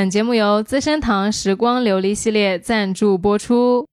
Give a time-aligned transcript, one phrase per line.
[0.00, 3.86] 本节目由资生堂时光琉璃系列赞助播出。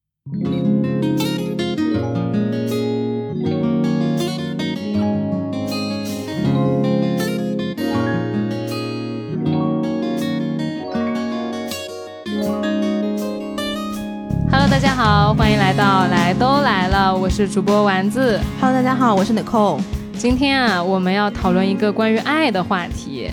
[14.50, 18.40] Hello，大家好，欢迎来到来都来了，我是主播丸子。
[18.62, 19.82] Hello，大家好，我是 Nicole。
[20.14, 23.30] 今天啊，我们要讨论一个关于爱的话题。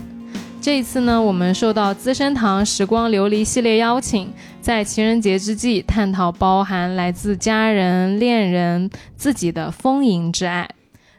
[0.65, 4.33] 这一次呢，我们受到资生堂时光琉璃系列邀请，
[4.63, 10.67] 在情人节之际，探讨包含来自家人、恋人、自己的丰盈之爱。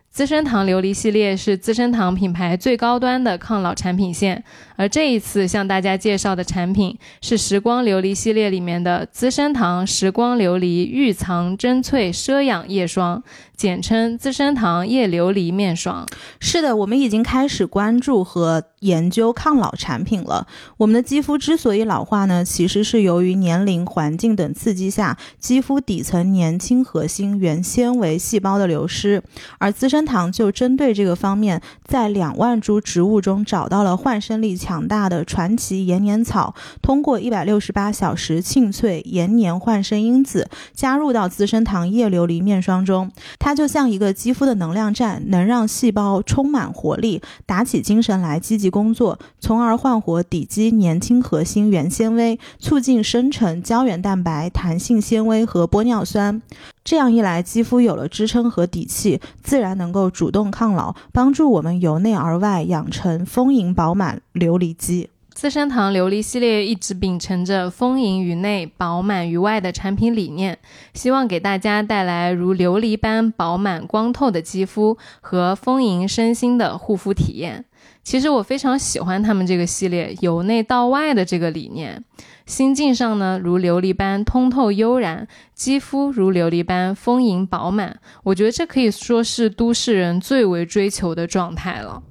[0.09, 4.43] 资生堂琉璃系列是资生堂品牌最高端的抗老产品线，
[4.77, 13.21] 而这一次向大家介绍的产品是时光琉璃系列里面的资生堂时光琉璃玉藏珍萃奢养夜霜，
[13.55, 16.05] 简称资生堂夜琉璃面霜。
[16.39, 20.45] 是的，我们已经开始关注和研究抗老产品了。
[20.77, 29.23] 我们的肌肤之所以老化呢，其实是由于年龄、环境等刺激下，肌肤底层年轻核心原纤维细胞的流失。
[29.57, 43.11] 而资生堂就针对这个方面，在两万株植物中找到了焕生力强大的传奇延年草，通过一百六十八小时沁萃延年焕生因子，加入到资生堂夜琉璃面霜中。
[43.45, 56.41] 它就像一个肌肤的能量站，能让细胞充满活力，打起精神来积极工作，从而焕活底基年轻核心原纤维，促进生成胶原蛋白、弹性纤维和玻尿酸。
[56.83, 65.09] 这样一来，肌肤有了支撑和底气，自然能够主动抗老，帮助我们由内而外养成丰盈饱满琉璃肌。
[65.35, 70.57] 资生堂琉璃系列一直秉承着丰盈于内、饱满于外的产品理念，
[70.93, 77.65] 希望给大家带来如琉璃般饱满光透的肌肤和丰盈身心的护肤体验。
[78.01, 82.01] 其实我非常喜欢他们这个系列由内到外的这个理念。
[82.45, 87.99] 心境上呢，如琉璃般通透悠然；肌肤如琉璃般丰盈饱满。
[88.23, 92.01] 我觉得这可以说是都市人最为追求的状态了。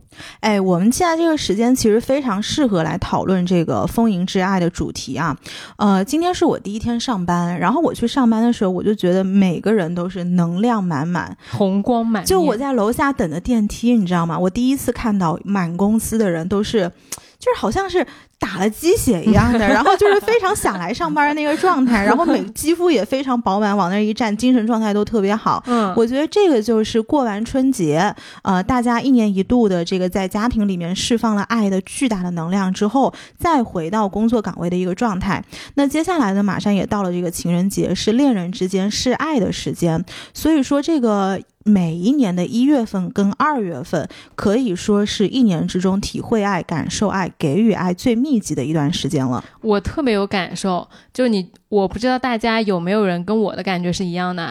[0.41, 5.37] 哎，我们现在这个时间其实非常适合来讨论这个丰盈之爱的主题啊。
[5.77, 12.25] 呃，今天是我第一天上班，然后我去上班的时候，我就觉得每个人都是能量满满，红光满。
[12.25, 14.39] 就我在楼下等的电梯，你知道吗？
[14.39, 16.91] 我第一次看到满公司的人都是，
[17.39, 18.07] 就是好像是。
[18.45, 25.63] 打了鸡血一样的， 然后就是非常想来上班的那个状态，然后每 肌肤也非常饱满，往那一站，精神状态都特别好。
[25.67, 35.43] 嗯，我觉得这个就是过完春节，呃，大家一年一度的这个在家庭里面释放了爱的巨大的能量之后，再回到工作岗位的一个状态。
[35.77, 41.41] 那接下来呢，马上也到了这个情人节，是恋人之间示爱的时间，所以说这个。
[41.65, 49.43] 每一年的一月份跟二月份，可以说是一年之中体会爱、感受爱、给予爱最密集的一段时间了。
[49.63, 54.45] 我特别有感受，就你，我不知道大家有没有人跟我的感觉是一样的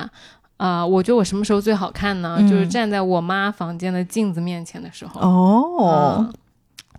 [0.57, 0.87] 啊、呃？
[0.87, 2.37] 我觉得我什么时候最好看呢？
[2.39, 5.21] 嗯、就是站在我妈房间的镜子面前的时候。
[5.21, 6.17] 哦。
[6.19, 6.33] 嗯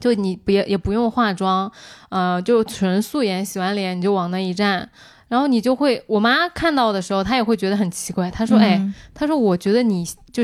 [0.01, 1.71] 就你别也不用化妆，
[2.11, 4.87] 呃，就纯素颜，洗完脸你就往那一站，
[5.29, 8.31] 然后你就会，我妈看到的时候，她也会觉得很奇怪。
[8.31, 10.43] 她说：“嗯、哎，她说我觉得你就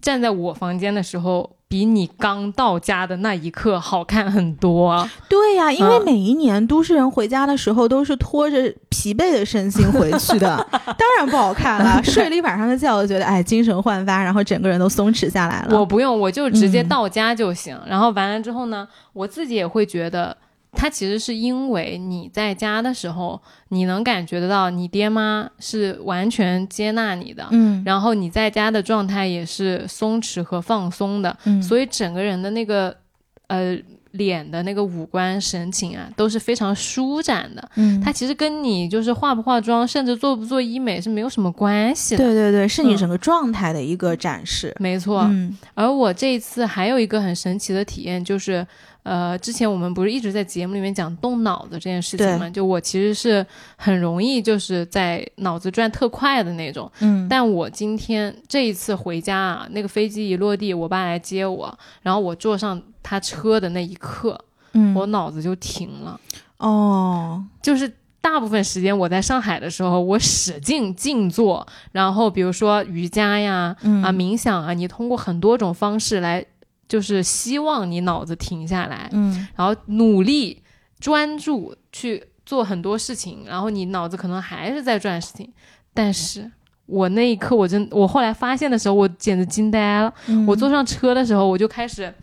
[0.00, 5.08] 站在我房间的时候，比你刚到家的那一刻好看很多。
[5.28, 12.00] ”对呀、啊，因为每一年都市人回家的时候都是拖着疲惫的身心回去的， 当然不好看了。
[12.04, 15.78] 睡了一晚上的觉，我觉得哎，精神焕发，然后整个人都松弛下来了。
[15.78, 17.74] 我不用，我就直接到家就行。
[17.76, 20.36] 嗯、然后完了之后呢，我自己也会觉得。
[20.72, 32.94] 它其实是因为你在家的时候，你能感觉得到你爹妈是完全接纳你的，嗯，然后你在家的状态也是松弛和放松的，嗯，所以整个人的那个
[33.46, 33.76] 呃
[34.16, 48.66] 脸的那个五官神情啊都是非常舒展的，嗯，它其实跟你就是化不化妆，甚至做不做医美是没有什么关系的，对对对，是你整个状态的一个展示，嗯、没错，嗯，而我这一次还有一个很神奇的体验就是。
[49.06, 52.50] 呃，之前我们不是一直在节目里面讲动脑子这件事情嘛？
[52.50, 53.46] 就我其实是
[53.76, 56.90] 很容易就是在脑子转特快的那种。
[56.98, 64.36] 嗯，但我今天这一次回家啊，那个飞机一落地，我爸来接我，然后我坐上他车的那一刻，
[64.72, 66.18] 嗯，我脑子就停了。
[66.58, 76.44] 哦，就是大部分时间我在上海的时候，我使劲静坐，然后比如说瑜伽呀，嗯、啊冥想啊，你通过很多种方式来。
[76.88, 80.62] 就是希望你脑子停下来，嗯，然后努力
[81.00, 85.52] 专注去做很多事情，然后你脑子可能还是在转事情，
[85.92, 86.48] 但是
[86.86, 90.14] 我那一刻我真，我后来发现的时候，我简直惊呆了。
[90.28, 92.14] 嗯我坐上车的时候，我就开始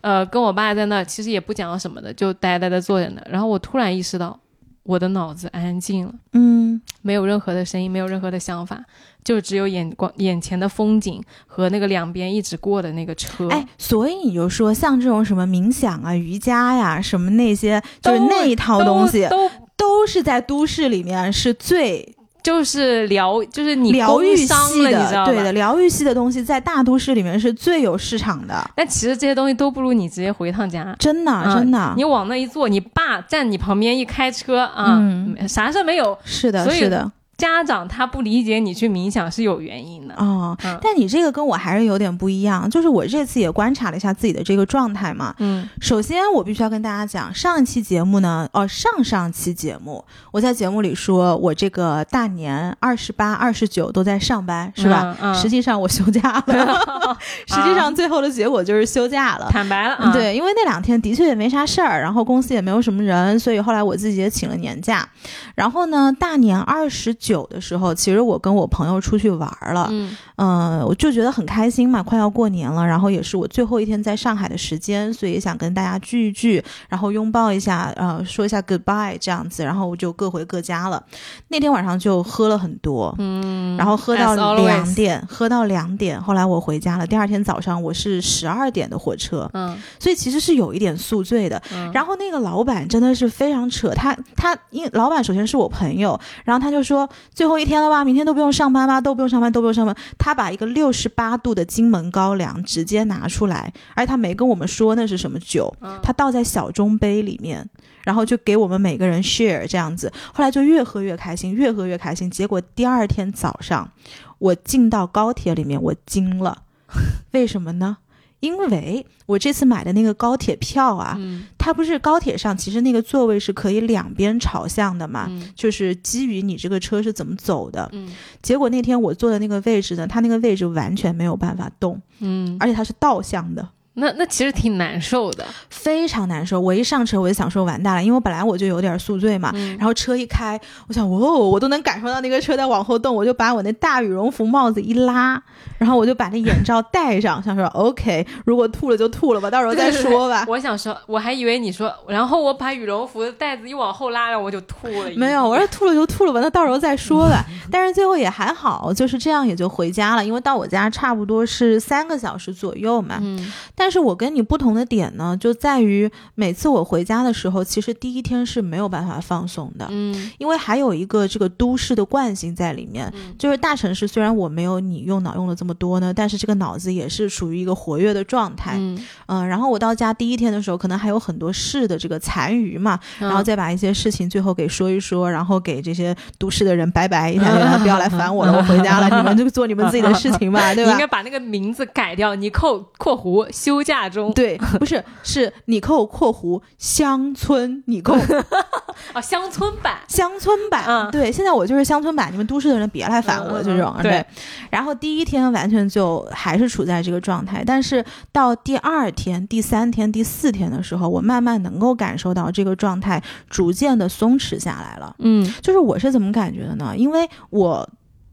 [0.00, 3.22] 呃，跟我爸在那，其实也不讲什么的，就呆呆的坐在那。
[3.30, 4.38] 然后我突然意识到，
[4.82, 8.82] 我的脑子安静了，嗯，没有任何的声音，没有任何的想法，
[9.22, 13.48] 就只有眼光眼前的风景和那个两边一直过的那个车。
[13.50, 24.52] 哎，所以你就说像这种什么冥想啊、瑜伽呀、什么那些，就是那一套东西，都都是在都市里面是最就是疗，就是你疗愈系
[24.84, 28.62] 了，你知道的，对的，疗愈系的东西在大都市里面是最有市场的。
[28.74, 30.94] 但其实这些东西都不如你直接回趟家。
[30.98, 36.16] 真的，嗯真的，你往那一坐，你爸站你旁边一开车啊，嗯啥事没有。
[36.24, 37.10] 是的，是的。
[37.40, 40.14] 家长他不理解你去冥想是有原因的。
[40.16, 45.34] 哦，嗯但你这个跟我还是有点不一样，就是我这次也观察了一下自己的这个状态嘛。
[45.38, 55.16] 嗯首先，我必须要跟大家讲，上一期节目呢，哦，上上期节目，我在节目里说我这个大年二十八、二十九都在上班，是吧？
[55.22, 57.16] 嗯嗯实际上我休假了，
[57.48, 59.48] 实际上最后的结果就是休假了。
[59.50, 65.08] 坦白了啊，对，因为那两天的确也没啥事儿，然后公司也没有什么人，所以后来我自己也请了年假。
[65.54, 81.02] 然后呢，大年二十九的时候，其实我跟我朋友出去玩了，嗯嗯、我就觉得很开心嘛，快要过年了，然后也是我最后一天在上海的时间，所以也想跟大家聚一聚，然后拥抱一下，呃，说一下 goodbye 这样子，然后我就各回各家了。
[81.48, 87.06] 那天晚上就喝了很多，嗯，然后喝到两点，喝到两点，后来我回家了。
[87.06, 91.60] 第二天早上我是十二点的火车，嗯所以其实是有一点宿醉的。
[91.74, 99.94] 嗯，然后那个老板真的是非常扯，他他因为老板首先是我朋友，然后他就说最后一天了吧，明天都不用上班吧，都不用上班，都不用上班。
[100.18, 107.68] 他把一个六十八度的金门高粱直接拿出来，而且他没跟我们说那是什么酒，嗯他倒在小中杯里面。
[108.02, 112.30] 然后就给我们每个人 share 这样子，后来就越喝越开心，越喝越开心。
[112.30, 113.92] 结果第二天早上，
[114.38, 116.62] 我进到高铁里面，我惊了，
[117.32, 117.98] 为什么呢？
[118.40, 127.88] 因为我这次买的那个高铁票啊，嗯它不是高铁上其实那个座位是可以两边朝向的嘛，嗯就是基于你这个车是怎么走的。
[127.92, 128.10] 嗯
[128.42, 133.68] 结果那天我坐的那个位置呢，它那个位置完全没有办法动，嗯，而且它是倒向的。
[133.94, 135.44] 那那其实挺难受的。
[135.68, 136.60] 非常难受。
[136.60, 139.50] 我一上车我就想说完蛋了，因为我本来我就有点宿醉嘛。
[139.54, 140.58] 嗯然后车一开，
[140.88, 145.42] 我想，哦，我都能感受到那个车在往后动，我就把我那大羽绒服帽子一拉，
[145.78, 150.44] 然后我就把那眼罩戴上，想说 OK，如果吐了就吐了吧，到时候再说吧。
[150.48, 155.10] 我想说，我还以为你说，然后我把羽绒服的带子一往后拉，然后我就吐了。
[155.16, 157.44] 没有，我说 吐了就吐了吧，那到时候再说吧。
[157.70, 163.18] 但是最后也还好，就是这样也就回家了，因为到我家差不多是三个小时左右嘛。
[163.20, 169.86] 嗯但是我跟你不同的点呢，就在于每次我回家的时候，其实第一天是没有办法放松的。
[169.88, 178.74] 嗯因为还有一个这个都市的惯性在里面，嗯就是大城市虽然我没有你用脑用的这么多呢，但是这个脑子也是属于一个活跃的状态。
[178.76, 190.98] 嗯，嗯、然后我到家第一天的时候，可能还有很多事的这个残余嘛，然后再把一些事情最后给说一说，然后给这些都市的人拜拜一下，让他不要来烦我了，我回家了，你们就做你们自己的事情吧， 对吧你应？
[190.98, 194.32] 该把那个名字改掉，你扣括弧休假中。
[194.32, 198.14] 对，不是，是你扣括弧乡村，你扣
[199.14, 199.98] 哦，乡村版。
[200.08, 204.26] 乡村版，嗯对，现在我就是乡村版，你们都市的人别来烦我，这种，嗯对。
[204.70, 215.14] 然后第一天完全就还是处在这个状态，但是到第二天、第三天、第四天的时候，我慢慢能够感受到这个状态逐渐的松弛下来了。
[215.20, 216.92] 嗯就是我是怎么感觉的呢？
[216.96, 217.88] 因为我。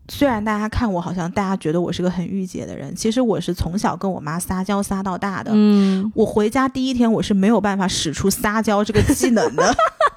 [0.10, 5.52] 虽然大家看我好像大家觉得我是个很御姐的人，其实我是从小跟我妈撒娇撒到大的。
[5.54, 9.76] 嗯，我回家第一天我是没有办法使出撒娇这个技能的，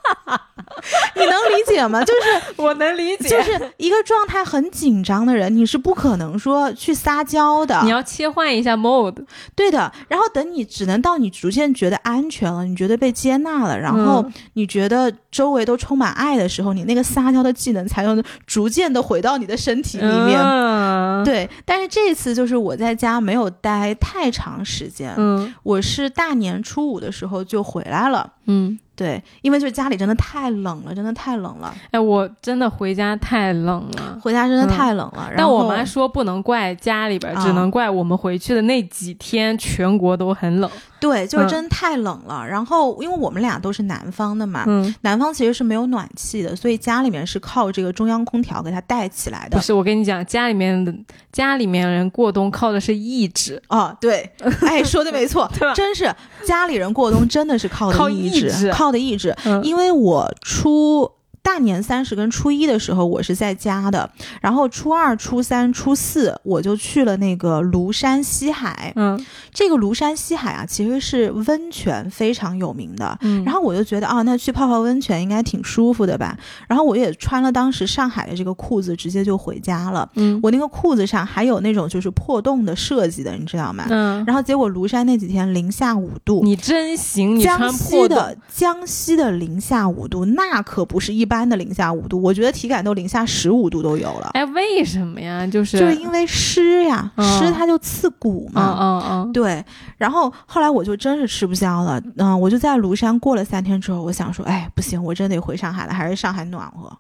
[1.21, 2.03] 你能理解吗？
[2.05, 3.29] 就是我能理解。
[3.29, 7.81] 就是一个状态很紧张的人，你是不可能说去撒娇的。
[7.85, 9.25] 你要切换一下 mode。
[9.55, 20.41] 对的，然后等你只能到你逐渐觉得安全了，你觉得被接纳了，然后嗯你觉得周围都充满爱的时候，你那个撒娇的技能才能逐渐的回到你的身体里面。
[20.41, 28.33] 嗯，对，但是这次就是我在家没有待太长时间，嗯我是大年初五的时候就回来了。
[28.47, 34.21] 嗯，对，因为就是家里真的太冷了，真的太冷了，哎，我真的回家太冷了。
[34.23, 35.33] 回家真的太冷了。
[35.35, 40.71] 但我妈说不能怪家里边，啊只能怪我们回去的那几天，全国都很冷。
[41.01, 42.47] 对，就是嗯真的太冷了。
[42.47, 49.63] 然后因为我们俩都是南方的嘛，嗯，南方其实是没有暖气的，所以家里面是靠这个中央空调给它带起来的不。
[49.63, 50.95] 是，我跟你讲，家里面的
[51.33, 54.31] 家里面人过冬靠的是意志，哦，对，
[54.63, 56.13] 哎，说的没错 真是
[56.45, 59.35] 家里人过冬真的是靠的靠意意志靠的意志。
[59.45, 61.11] 嗯因为我初
[61.43, 64.09] 大年三十跟初一的时候我是在家的，
[64.41, 68.93] 然后初二、初三、初四我就去了那个庐山西海。
[68.97, 69.19] 嗯
[69.53, 73.19] 这个庐山西海啊，其实是温泉非常有名的。
[73.23, 76.37] 嗯，然后我就觉得啊，那去泡泡温泉应该挺舒服的吧。
[76.69, 80.09] 然后我也穿了当时上海的这个裤子，直接就回家了。
[80.15, 83.87] 嗯我那个裤子上还有那种就是破洞的设计的，你知道吗？
[83.91, 95.47] 嗯，然后结果庐山那几天零下五度，你真行，你穿江西的江西的零下五度，那可不是一般的零下五度，我觉得体感都零下十五度都有了，哎，为什么呀？
[95.47, 98.77] 就是就是因为湿呀，嗯湿它就刺骨嗯嘛。
[98.81, 99.65] 嗯嗯，对，
[99.97, 106.91] 然后后来我就真是吃不消了，嗯、我就在庐山过了三天之后，我想说，哎，不行，我真得回上海了，还是上海暖和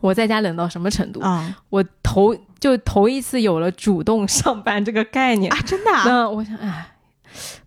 [0.00, 1.20] 我在家冷到什么程度？
[1.20, 5.52] 啊、我头就头一次有了主动上班这个概念。
[5.52, 6.86] 啊，真的、啊，那我想，哎，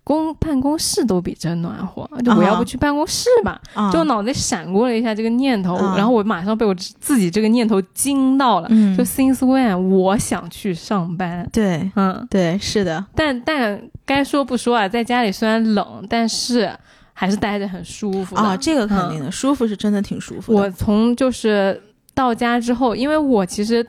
[0.04, 3.58] 公办公室都比这暖和，就我要不去办公室吧？
[3.72, 8.68] 啊就脑袋闪过了一下这个念头，嗯然后我马上被我自己这个念头惊到了。
[8.70, 8.94] 嗯。
[8.96, 16.70] 就 since when 我想去上班，对嗯，对，是的，但但该说不说啊，在家里虽然冷，但是
[17.14, 20.60] 还是待着很舒服啊，这个肯定嗯的，舒服是真的挺舒服的。
[20.60, 21.80] 我从就是
[22.12, 23.84] 到家之后，因为我其实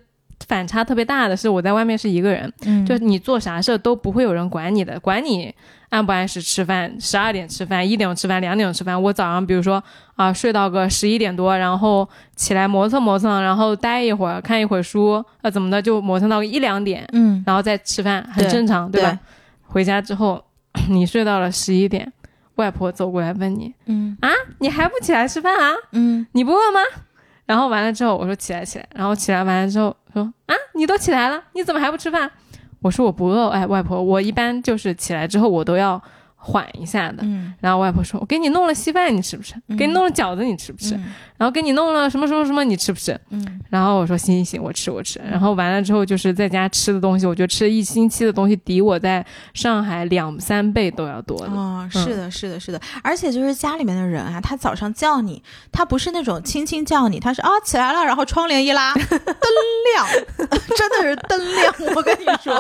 [0.48, 5.54] 反差特别大的是，我在外面是一个人，嗯就是你做啥事儿都不会有人管你的，管你
[5.90, 9.02] 按不按时吃饭，十二点吃饭，一点钟吃饭，两点钟吃饭。
[9.02, 9.82] 我早上比如说
[10.16, 19.12] 啊、睡到个十一点多，然后起来磨蹭磨蹭，然后待一会儿，看一会儿书，呃怎么的就磨蹭到一两点，嗯，然后再吃饭，很正常，对吧？
[19.12, 19.20] 对
[19.64, 20.44] 回家之后，
[20.90, 22.12] 你睡到了十一点，
[22.56, 25.74] 外婆走过来问你嗯啊，你还不起来吃饭啊？
[25.92, 26.80] 嗯你不饿吗？
[27.46, 32.30] 然后完了之后，我说起来起来，然后起来完了之后说啊，你都起来了，你怎么还不吃饭？
[32.82, 36.02] 我说我不饿，哎，外婆，我一般就是起来之后我都要
[36.46, 37.24] 缓一下的。
[37.24, 39.56] 嗯然后外婆说，我给你弄了稀饭，你吃不吃？
[39.78, 40.96] 给你弄了饺子，你吃不吃？
[40.96, 41.06] 嗯
[41.38, 43.20] 然后给你弄了什么什么什么，你吃不吃？
[43.30, 45.20] 嗯然后我说行行行，我吃我吃。
[45.30, 51.48] 然后完了之后，就是在家吃的东西，我觉得吃一星期的东西抵我在上海两三倍都要多的。
[51.54, 59.04] 哦，是的，是的，是的，而且就是家里面的人啊，他早上叫你，他不是那种轻轻叫你，他是啊起来了，然后窗帘一拉， 灯
[59.94, 60.08] 亮，
[60.78, 62.56] 真的是灯亮，我跟你说。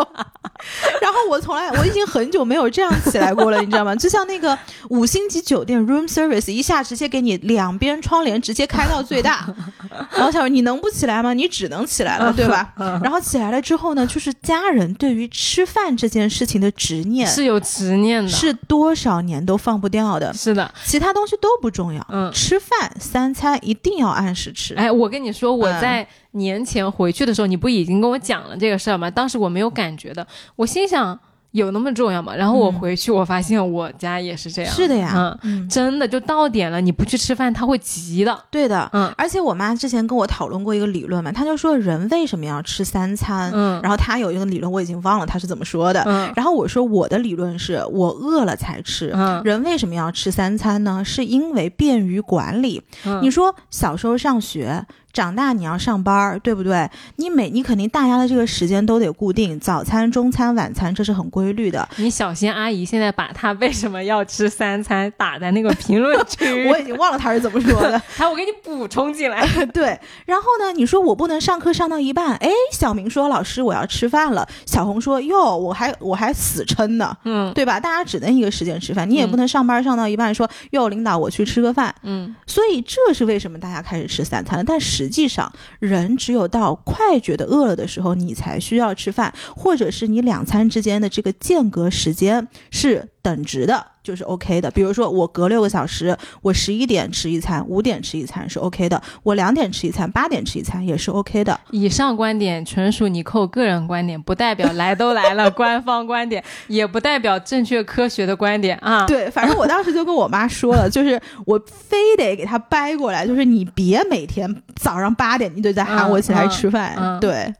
[1.02, 3.96] 然后我从来我已经很久没有这样起来过了，你知道吗？
[3.96, 4.58] 就像那个
[4.90, 9.48] 五星级酒店 room service 一下直接给你两边窗帘直接开到最大，
[10.16, 11.34] 然后想说你能不起来吗？
[11.34, 12.74] 你只能起来了，对吧？
[13.04, 22.06] 然后起来了之后呢，就是家人对于吃饭这件事情的执念是有执念的，是多少年都放不掉的，是的，其他东西都不重要。
[22.10, 24.76] 嗯吃饭三餐一定要按时吃。
[24.76, 29.10] 哎，我跟你说，我嗯在年前回去的时候，你不已经跟我讲了这个事儿吗？
[29.10, 31.18] 当时我没有感觉的，我心想
[31.56, 32.36] 有那么重要吗？
[32.36, 34.74] 然后我嗯回去，我发现我家也是这样。
[34.74, 35.38] 是的呀
[35.70, 38.38] 真的就到点了，你不去吃饭，他会急的。
[38.52, 38.90] 对的。
[38.92, 43.50] 嗯而且我妈之前跟我讨论过一个理论嘛，她就说人为什么要吃三餐？
[43.54, 46.04] 嗯然后她有一个理论，我已经忘了她是怎么说的。
[46.06, 49.12] 嗯然后我说我的理论是我饿了才吃。
[49.16, 51.02] 嗯人为什么要吃三餐呢？
[51.06, 52.82] 是因为便于管理。
[53.06, 54.86] 嗯你说小时候上学，
[55.16, 56.90] 长大你要上班，对不对？
[57.16, 61.88] 你每你肯定大家的这个时间都得固定，早餐、中餐、晚餐，这是很规律的。
[61.96, 67.98] 你小心阿姨现在把她为什么要吃三餐打在那个评论区， 我已经忘了她是怎么说的。
[68.14, 69.48] 还我给你补充进来。
[69.68, 77.80] 对，然后呢，你说我不能上课上到一半，哎，小明说老师我要吃饭了，小红说哟我还我还死撑呢，嗯对吧？
[77.80, 84.64] 大家只能一个时间吃饭，你也不能上班上到一半说哟领导我去吃个饭，嗯所以这是为什么大家开始吃三餐了。
[84.68, 94.70] 但实实际上，人只有到快觉得饿了的时候，你才需要吃饭，或者是你两餐之间的这个间隔时间是等值的，就是 OK 的。
[94.70, 101.60] 比如说，我隔六个小时，我十一点吃一餐，五点吃一餐是 OK 的；我两点吃一餐，八点吃一餐也是 OK 的。
[101.72, 109.08] 以上观点纯属你扣个人观点，不代表来都来了官方观点，也不代表正确科学的观点啊。
[109.08, 116.94] 对，反正我当时就跟我妈说了，就是我非得给她掰过来，就是你别每天早上八点你就在喊我起来吃饭。
[116.96, 117.52] 嗯嗯嗯对，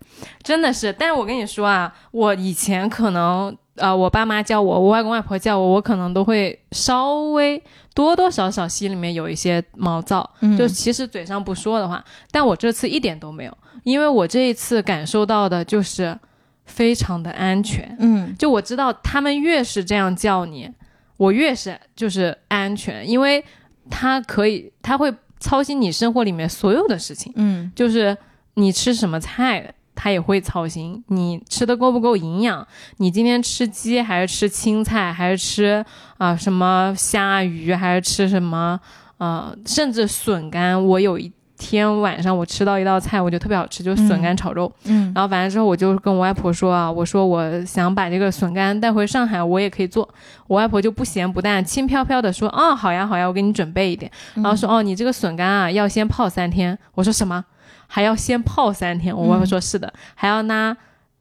[0.44, 7.62] 真的是，但是我跟你说啊，我以前可能呃，我爸妈叫我，我外公外婆叫我，我可能都会稍微
[7.94, 16.18] 多多少少心里面有一些毛躁，嗯就其实嘴上不说的话，但我这次一点都没有，因为我这一次感受到的就是
[16.66, 20.70] 非常的安全，嗯就我知道他们越是这样叫你，
[21.18, 23.44] 我越是就是安全，因为
[23.90, 27.32] 他可以，他会操心你生活里面所有的事情。
[27.36, 28.18] 嗯就是
[28.56, 32.68] 你吃什么菜，他也会操心你吃的够不够营养。
[32.98, 35.84] 你今天吃鸡还是吃青菜，还是吃
[36.18, 38.80] 啊、什么虾鱼，还是吃什么
[39.18, 40.86] 呃，甚至笋干。
[40.86, 44.70] 我有一天晚上我吃到一道菜，我觉得特别好吃，就是笋干炒肉。
[44.84, 50.08] 嗯，然后完了之后，我就跟我外婆说啊，我说我想把这个笋干带回上海，我也可以做。
[50.48, 54.12] 我外婆就不咸不淡，轻飘飘的说，啊，好呀好呀，我给你准备一点。
[54.34, 56.78] 然后说，哦，你这个笋干啊，要先泡三天。
[56.94, 57.44] 我说什么？
[57.88, 59.16] 还要先泡三天？
[59.16, 60.76] 我外婆说是的，还要拿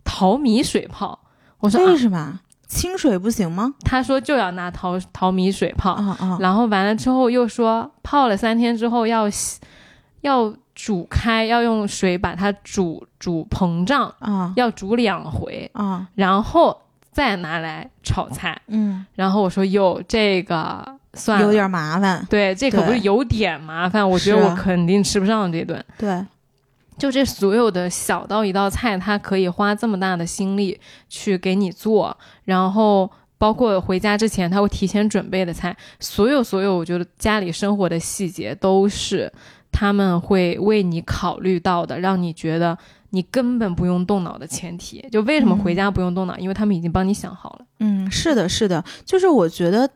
[0.04, 1.18] 淘米水泡。
[1.60, 2.40] 我说为什么？
[2.66, 3.74] 清水不行吗？
[3.84, 5.96] 他说就要拿淘淘米水泡。
[6.40, 9.28] 然后完了之后又说泡了三天之后要
[10.22, 18.60] 要煮开，要用水把它煮煮膨胀啊，要煮两回啊，然后再拿来炒菜。
[18.66, 22.26] 嗯，然后我说哟，这个算有点麻烦。
[22.28, 25.84] 对，这可不是有点麻烦，我觉得我肯定吃不上这顿。
[25.96, 26.24] 对，
[26.98, 33.10] 就这所有的小到一道菜，他可以花这么大的心力去给你做，然后。
[33.36, 39.30] 包括回家之前他会提前准备的菜，所有所有，我觉得家里生活的细节都是
[39.70, 42.78] 他们会为你考虑到的，让你觉得
[43.10, 45.04] 你根本不用动脑的前提。
[45.10, 46.38] 就为什么回家不用动脑？
[46.38, 47.66] 因为他们已经帮你想好了。
[47.80, 49.90] 嗯，是的，是的，就是我觉得。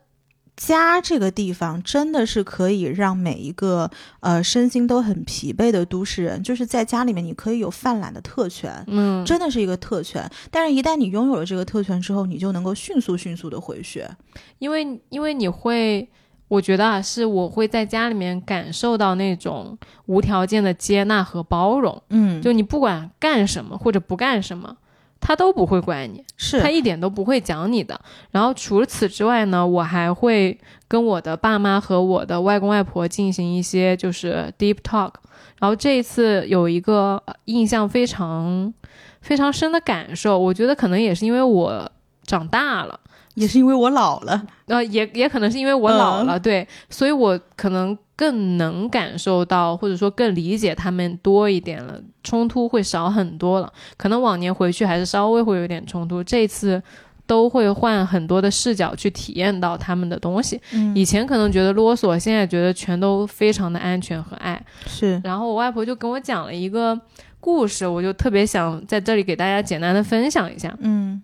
[0.58, 3.88] 家这个地方真的是可以让每一个
[4.18, 10.28] 呃身心都很疲惫的都市人，就是在家里面你可以有犯懒的特权，嗯，真的是一个特权。
[10.50, 14.10] 但是，一旦你拥有了这个特权之后，你就能够迅速迅速的回血，
[14.58, 16.08] 因为因为你会，
[16.48, 24.76] 我觉得啊，是我会在家里面感受到那种无条件的接纳和包容，嗯，就你不管干什么或者不干什么。
[25.20, 28.00] 他都不会怪你，是他一点都不会讲你的。
[28.30, 35.12] 然后除此之外呢，我还会跟我的爸妈和我的外公外婆进行一些就是 deep talk。
[35.58, 38.72] 然后这一次有一个印象非常
[39.20, 41.90] 非常深的感受，我觉得可能也是因为我
[42.22, 42.98] 长大了，
[43.34, 47.96] 也是因为我老了，呃，也也可能是因为我老了，对，所以我可能。
[48.18, 53.72] 更能感受到，或者说更理解他们多一点了，冲突会少很多了。
[53.96, 56.82] 可能往年回去还是稍微会有点冲突，这次
[57.28, 60.60] 都会换很多的视角去体验到他们的东西。
[60.72, 64.60] 嗯，以前可能觉得啰嗦，现在觉得全都非常的安全和爱。
[64.88, 65.20] 是。
[65.22, 67.00] 然后我外婆就跟我讲了一个
[67.38, 70.76] 故事，我就特别想在这里给大家简单的分享一下。
[70.80, 71.22] 嗯。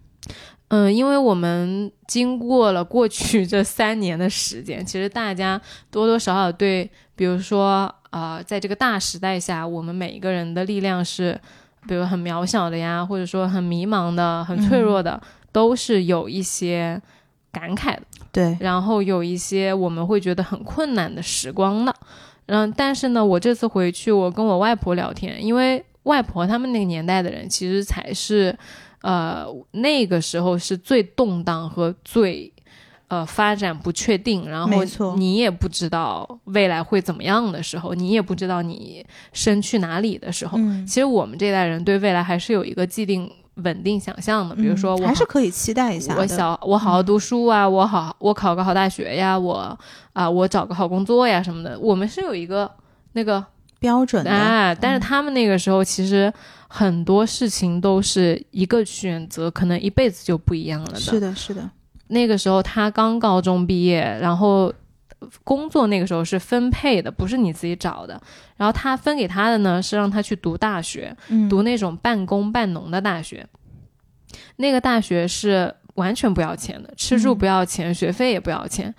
[0.68, 11.38] 嗯，因为我们经过了过去这三年的时间，其实大家多多少少对，比如说啊，在这个大时代下，我们每一个人的力量是，
[11.86, 15.20] 比如很渺小的呀，或者说很迷茫的、很脆弱的，
[15.52, 17.00] 都是有一些
[17.52, 18.02] 感慨的。
[18.32, 21.94] 对，然后有一些我们会觉得很困难的时光的。
[22.46, 28.56] 嗯，但是呢，我这次回去，我跟我外婆聊天，因为外婆他们那个年代的人，其实才是。
[29.04, 32.50] 呃，那个时候是最动荡和最，
[33.08, 34.66] 呃，发展不确定，然后
[35.16, 49.78] 你也不知道未来会怎么样的时候，你也不知道你身去哪里的时候，其实我们这代人对未来还是有一个既定稳定想象的，比如说我还是可以期待一下，我小我好好读书啊，我好我考个好大学呀，我
[50.14, 52.70] 啊我找个好工作呀什么的，我们是有一个
[53.12, 53.44] 那个
[53.84, 56.32] 标准的，哎，但是他们那个时候其实。
[56.66, 60.98] 很多事情都是一个选择，可能一辈子就不一样了的。
[60.98, 61.70] 是的，是的。
[62.08, 64.74] 那个时候他刚高中毕业，然后
[65.44, 68.20] 工作那个时候是分配的，不是你自己找的。
[68.56, 71.16] 然后他分给他的呢，是让他去读大学，
[71.48, 73.46] 读那种半工半农的大学。
[74.56, 78.92] 那个大学是完全不要钱的，吃住不要钱，学费也不要钱。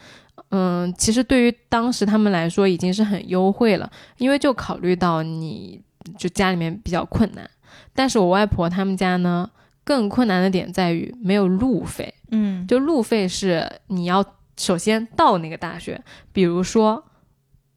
[0.55, 5.81] 嗯，其实对于当时他们来说已经是很优惠了，因为就考虑到你
[6.17, 7.49] 就家里面比较困难。
[7.93, 9.49] 但是我外婆他们家呢，
[9.83, 12.13] 更困难的点在于没有路费。
[12.31, 14.23] 嗯，就路费是你要
[14.57, 17.03] 首先到那个大学，比如说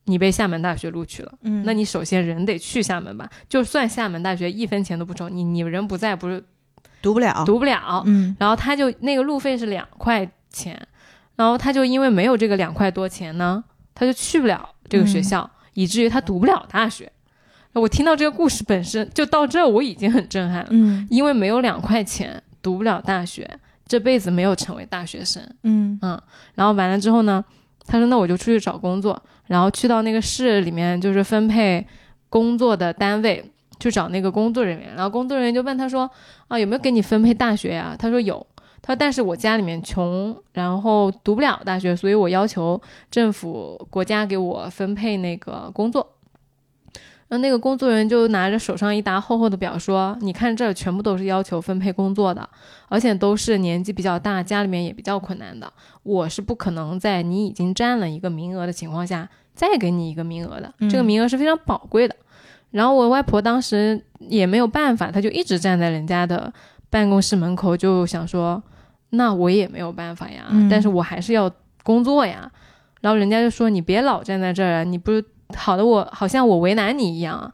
[0.05, 3.29] 你被厦门大学录取了，嗯，那你首先人得去厦门吧？
[3.49, 6.43] 就算厦门大学一分钱都不收，你你人不在，不是
[7.03, 8.03] 读不了，读不了。
[8.07, 10.81] 嗯，然后他就那个路费是两块钱，
[11.39, 13.63] 然后他就因为没有这个两块多钱呢，
[13.95, 17.11] 他就去不了这个学校，以至于他读不了大学。
[17.75, 20.67] 我听到这个故事本身就到这，我已经很震撼了。
[20.71, 23.49] 嗯，因为没有两块钱，读不了大学，
[23.87, 25.41] 这辈子没有成为大学生。
[25.63, 26.21] 嗯嗯，
[26.57, 27.45] 然后完了之后呢，
[27.87, 31.87] 他说那我就出去找工作，然后去到那个市里面，就是分配
[32.29, 33.49] 工作的单位
[33.79, 34.93] 去找那个工作人员。
[34.97, 36.11] 然后工作人员就问他说
[36.49, 37.95] 啊，有没有给你分配大学呀？
[37.97, 38.45] 他说有。
[38.89, 46.15] 他说但是我家里面穷，然后读不了大学，所以我要求政府国家给我分配那个工作。
[47.29, 52.49] 那那个工作人员就拿着手上一沓厚厚的表说：“你看，这全部都是要求分配工作的，
[52.89, 55.71] 而且都是年纪比较大、家里面也比较困难的。
[56.05, 60.73] 我是不可能在你已经占了一个名额的情况下再给你一个名额的。
[60.89, 62.17] 这个名额是非常宝贵的。
[62.71, 66.51] 然后我外婆当时也没有办法，她就一直站在人家的
[66.89, 68.63] 办公室门口，就想说，
[69.11, 71.51] 那我也没有办法呀，嗯但是我还是要
[71.83, 72.51] 工作呀。
[73.01, 77.53] 然后人家就说你别老站在这儿啊，你不是好的我好像我为难你一样。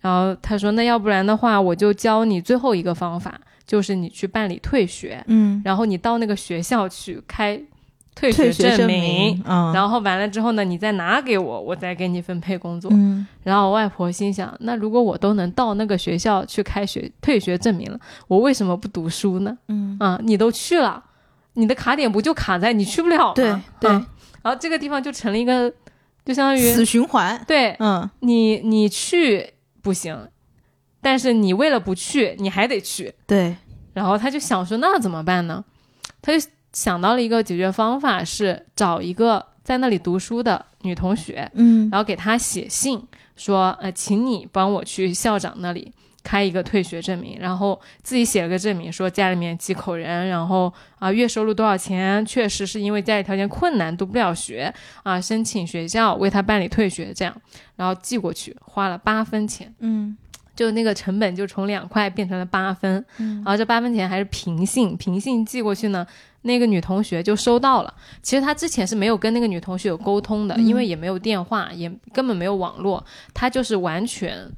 [0.00, 7.60] 然后他说那要不然的话，我就教你最后一个方法，就是你去办理退学，嗯，然后你到那个学校去开
[8.14, 9.42] 退退学证学明。
[9.44, 12.90] 然后完了之后呢，你再拿给我，我再给你分配工作。
[12.92, 19.56] 嗯然后我外婆心想，那如果我都能到那个学校去开学退学证明了，我为什么不读书呢？
[19.68, 21.02] 嗯，啊，你都去了，
[21.54, 23.62] 你的卡点不就卡在你去不了吗？
[23.80, 23.90] 对
[24.42, 25.70] 然后这个地方就成了一个，
[26.24, 30.28] 就相当于死循环，对嗯你你去不行，
[31.00, 33.14] 但是你为了不去，你还得去。
[33.26, 33.56] 对，
[33.94, 35.64] 然后他就想说，那怎么办呢？
[36.22, 41.88] 他就想到了一个解决方法，是找一个在那里读书的女同学，嗯。
[41.90, 43.02] 然后给她写信
[43.36, 57.34] 说，呃，请你帮我去校长那里开一个退学证明，然后自己写了个证明，说家里面几口人，然后啊、月收入多少钱，确实是因为家里条件困难读不了学啊、申请学校为他办理退学这样，
[57.76, 59.74] 然后寄过去花了八分钱。
[59.80, 60.16] 嗯。
[60.56, 63.36] 就那个成本就从两块变成了八分，嗯。
[63.36, 66.06] 然后这八分钱还是平信，平信寄过去呢，
[66.42, 67.94] 那个女同学就收到了。
[68.22, 70.66] 其实他之前是没有跟那个女同学有沟通的，嗯。
[70.66, 74.50] 因为也没有电话，也根本没有网络，他就是完全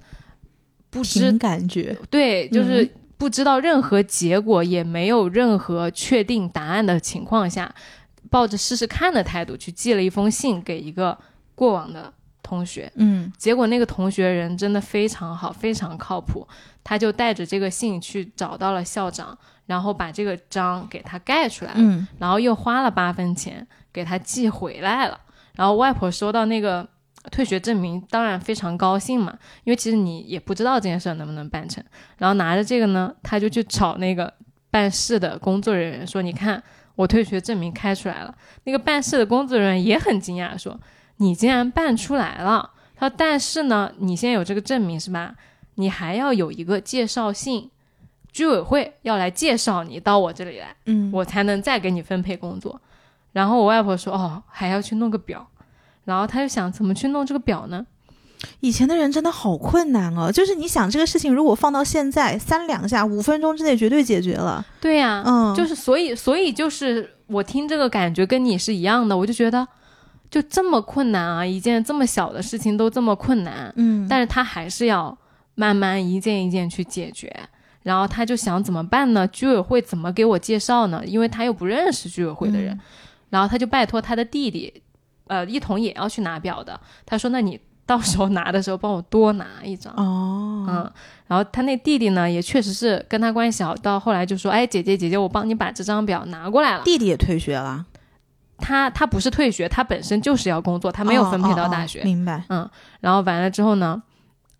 [0.91, 7.75] 不知感觉，对，就是不知道任何结果，也没有任何确定答案的情况下，
[8.31, 11.19] 抱着试试看的态度去寄了一封信给一个
[11.55, 12.91] 过往的同学。
[12.97, 16.47] 嗯结果那个同学人真的非常好，非常靠谱，
[16.83, 25.19] 他就带着这个信去找到了校长，然后把这个章给他盖出来了，嗯然后又花了八分钱给他寄回来了。
[25.55, 26.89] 然后外婆收到那个
[27.31, 31.85] 退学证明，当然非常高兴嘛，因为其实你也不知道这件事儿能不能办成。
[32.19, 34.33] 然后拿着这个呢，他就去找那个
[34.71, 36.61] 办事的工作人员说：“你看，
[36.97, 40.81] 我退学证明开出来了。”那个办事的工作人员也很惊讶，说
[41.23, 45.35] ：“你竟然办出来了。”他说：“但是呢，你现在有这个证明是吧？
[45.77, 47.71] 你还要有一个介绍信，
[48.33, 52.81] 居委会要来介绍你到我这里来。”嗯，我才能再给你分配工作。
[53.33, 55.47] 然后我外婆说：“哦，还要去弄个表。”
[56.05, 57.87] 然后他就想怎么去弄这个表呢？
[58.59, 64.65] 以前的人真的好困难哦，就是你想这个事情，如果放到现在，三两下，五分钟之内绝对解决了。
[64.81, 69.67] 对呀、嗯，就是所以所以就是我听这个感觉跟你是一样的，我就觉得
[70.33, 75.17] 就这么困难啊，一件这么小的事情都这么困难，嗯，但是他还是要
[75.55, 77.31] 慢慢一件一件去解决。
[77.83, 79.27] 然后他就想怎么办呢？
[79.29, 81.03] 居委会怎么给我介绍呢？
[81.05, 82.81] 因为他又不认识居委会的人，嗯
[83.29, 84.83] 然后他就拜托他的弟弟，
[85.27, 86.81] 呃，一同也要去拿表的。
[87.05, 89.93] 他说：“那你到时候拿的时候帮我多拿一张。
[89.97, 90.93] 哦，嗯，
[91.27, 96.83] 然后他那弟弟呢，也确实是跟他关系好，到后来就说：“哎，姐姐姐姐，我帮你把这张表拿过来了。
[96.85, 97.85] 弟弟也退学了，
[98.63, 101.99] 他他不是退学，他本身就是要工作，他没有分配到大学。
[101.99, 102.45] 哦哦哦明白。
[102.49, 102.71] 嗯
[103.01, 104.01] 然后完了之后呢，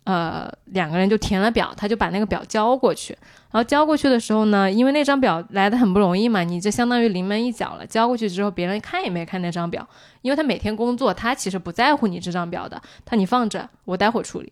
[0.03, 3.17] 呃，两个人就填了表，他就把那个表交过去。
[3.51, 7.85] 然后交过去的时候呢，因为那张表来的很不容易嘛，你这相当于临门一脚了。
[7.85, 9.87] 交过去之后，别人看也没看那张表，
[10.21, 14.51] 因为他每天工作，他其实不在乎你这张表的，他你放着，我待会儿处理。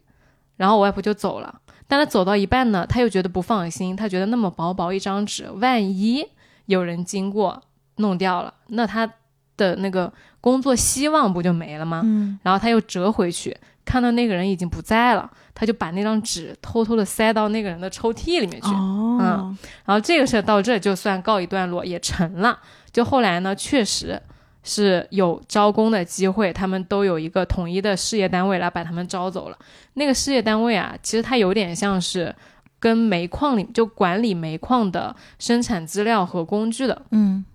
[0.57, 6.23] 然后我外婆就走了，但他走到一半呢，他又觉得不放心，他觉得那么薄薄一张纸，万一
[6.67, 7.63] 有人经过
[7.95, 9.11] 弄掉了，那他
[9.61, 12.01] 的那个工作希望不就没了吗？
[12.03, 18.69] 嗯，然后他又折回去，看到那个人已经不在了，他就把那张纸偷偷的塞到那个人的抽屉里面去。
[18.69, 22.57] 哦，然后这个事儿到这就算告一段落，也成了。
[22.91, 24.19] 就后来呢，确实
[24.63, 29.57] 是有招工的机会，他们都有一个统一的事业单位来把他们招走了。
[29.93, 32.35] 那个事业单位啊，其实它有点像是
[32.79, 37.01] 跟煤矿里就管理煤矿的生产资料和工具的。
[37.11, 37.45] 嗯，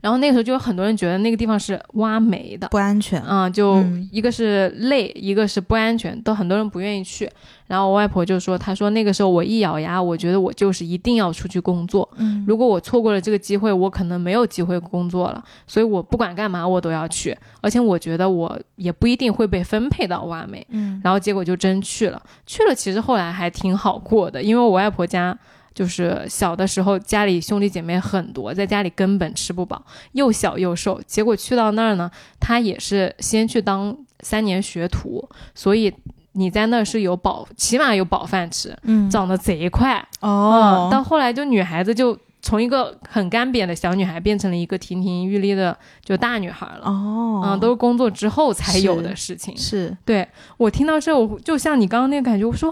[0.00, 2.68] 然后那个时候就有很多人觉得那个地方是挖煤的。
[2.68, 3.22] 不安全。
[3.26, 7.30] 嗯，就嗯一个是累，一个是不安全，都很多人不愿意去。
[7.66, 12.08] 然后我外婆就说：“她说那个时候我一咬牙，我觉得我就是一定要出去工作。
[12.16, 15.44] 嗯，如果我错过了这个机会，我可能没有机会工作了。
[15.66, 17.36] 所以我不管干嘛，我都要去。
[17.60, 20.66] 而且我觉得我也不一定会被分配到挖煤。
[20.70, 25.38] 嗯，然后结果就真去了，去了其实后来还挺好过的，因为我外婆家
[25.80, 31.00] 就是小的时候家里兄弟姐妹很多，在家里根本吃不饱，又小又瘦。
[31.06, 35.90] 结果去到那儿呢，他也是先去当三年学徒，所以
[36.32, 40.06] 你在那儿是有饱，起码有饱饭吃，嗯，长得贼快。
[40.20, 46.82] 哦嗯，到后来就女孩子就从一个很干瘪的小女孩变成了一个亭亭玉立的就大女孩了。
[46.84, 49.56] 哦，嗯，都是工作之后才有的事情。
[49.56, 52.70] 是对我听到这，我就像你刚刚那个感觉，我说，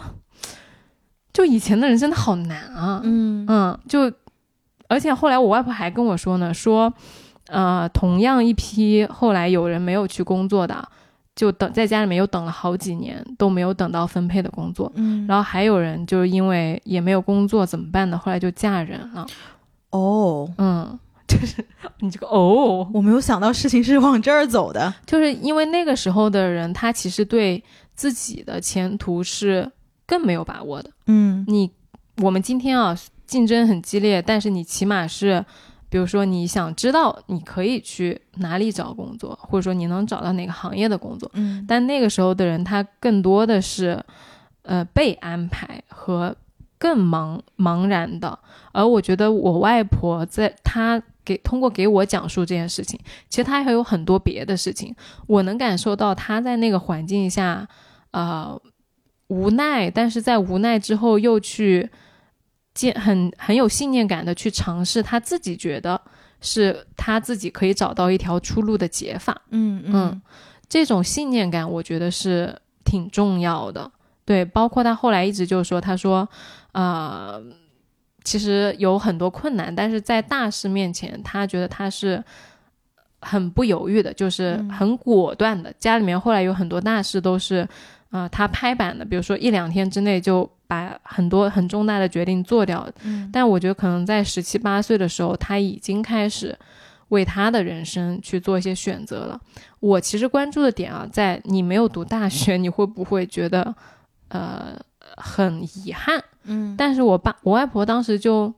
[1.38, 3.01] 就以前的人真的好难啊。
[3.05, 4.12] 嗯嗯，就
[4.88, 6.92] 而且后来我外婆还跟我说呢，说，
[7.46, 10.85] 呃，同样一批后来有人没有去工作的，
[11.37, 18.18] 就等在家里面又等了好几年都没有等到分配的工作，嗯，然后还有人就是因为也没有工作怎么办呢？
[18.18, 19.24] 后来就嫁人了。
[19.90, 20.98] 哦，嗯，
[21.29, 21.64] 就是
[22.01, 24.92] 你这个哦，我没有想到事情是往这儿走的。
[25.07, 27.62] 就是因为那个时候的人，他其实对
[27.94, 29.70] 自己的前途是
[30.09, 30.90] 更没有把握的。
[31.07, 31.71] 嗯你
[32.23, 35.44] 我们今天啊，竞争很激烈，但是你起码是，
[35.90, 41.31] 比如说你想知道你可以去哪里找工作，或者说你能找到哪个行业的工作。
[41.35, 44.03] 嗯但那个时候的人，他更多的是，
[44.62, 46.35] 呃，被安排和
[46.79, 48.38] 更茫茫然的。
[48.73, 54.94] 而我觉得我外婆在她给通过给我讲述这件事情，其实她还有很多别的事情，
[55.27, 57.68] 我能感受到她在那个环境下，
[58.12, 58.61] 呃，
[59.29, 61.88] 无奈，但是在无奈之后又去
[62.75, 66.01] 坚很很有信念感的去尝试他自己觉得
[66.41, 69.41] 是他自己可以找到一条出路的解法。
[69.51, 70.23] 嗯嗯，
[70.69, 73.91] 这种信念感，我觉得是挺重要的。
[74.25, 76.29] 对，包括他后来一直就说，他说，
[76.73, 77.43] 呃，
[78.23, 82.23] 其实有很多困难，但是在大事面前，他觉得他是
[83.21, 85.73] 很不犹豫的，就是嗯很果断的。
[85.79, 87.67] 家里面后来有很多大事都是，
[88.11, 92.88] 呃，他拍板的，比如说一两天之内就把很多很重大的决定做掉。
[93.03, 96.59] 嗯但我觉得可能在十七八岁的时候，他已经开始
[97.09, 99.40] 为他的人生去做一些选择了。
[99.81, 103.75] 我其实关注的点啊，在你没有读大学，你会不会觉得
[104.29, 104.75] 呃
[105.16, 106.23] 很遗憾？
[106.44, 108.53] 嗯但是我爸我外婆当时就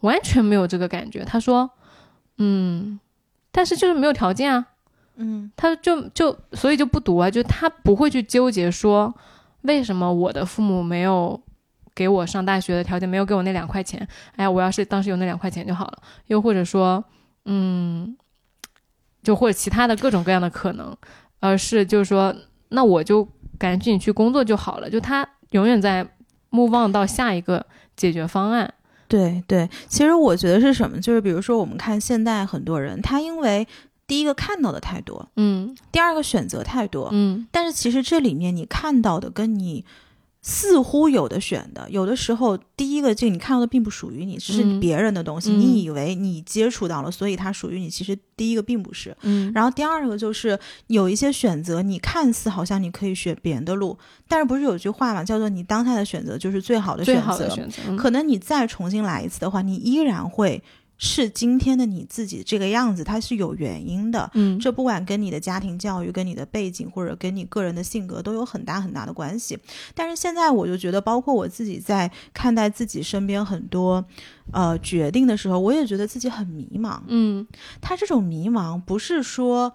[0.00, 1.68] 完全没有这个感觉，她说，
[2.38, 3.00] 嗯，
[3.50, 4.66] 但是就是没有条件啊，
[5.16, 9.14] 嗯他就就所以就不读啊，就他不会去纠结说
[9.62, 11.40] 为什么我的父母没有
[11.94, 17.02] 给我上大学的条件，没有给我那两块钱，哎呀，我要是当时有那两块钱就好了，又或者说，
[17.44, 18.16] 嗯，
[19.22, 20.96] 就或者其他的各种各样的可能，
[21.40, 22.34] 而是就是说，
[22.70, 23.26] 那我就
[23.58, 26.04] 赶紧去工作就好了，就他永远在
[26.50, 28.74] move on 到下一个解决方案。
[29.06, 31.00] 对对，其实我觉得是什么？
[31.00, 33.66] 就是比如说，我们看现在很多人，他因为
[34.06, 39.84] 第一个看到的太多，嗯第二个选择太多，嗯但是其实这里面你看到的跟你
[40.42, 49.16] 似乎有的选的，有的时候第一个这个你看到的并不属于你，只是嗯别人的东西，嗯你以为你接触到了，所以它属于你，其实第一个并不是。
[49.22, 57.22] 嗯，然后第二个就是有一些选择，你看似好像你可以选别人的路，但是不是有句话嘛，叫做你当下的选择就是最好的选择。
[57.22, 57.80] 好的选择。
[57.88, 60.62] 嗯可能你再重新来一次的话，你依然会
[60.96, 64.30] 是今天的你自己这个样子，它是有原因的。
[64.34, 69.58] 嗯这不管跟你的家庭教育、跟你的背景，或者跟你个人的性格都有很大很大的关系。
[69.94, 74.04] 但是现在我就觉得，包括我自己在看待自己身边很多
[74.52, 77.00] 呃决定的时候，我也觉得自己很迷茫。
[77.08, 77.46] 嗯
[77.80, 79.72] 他这种迷茫不是说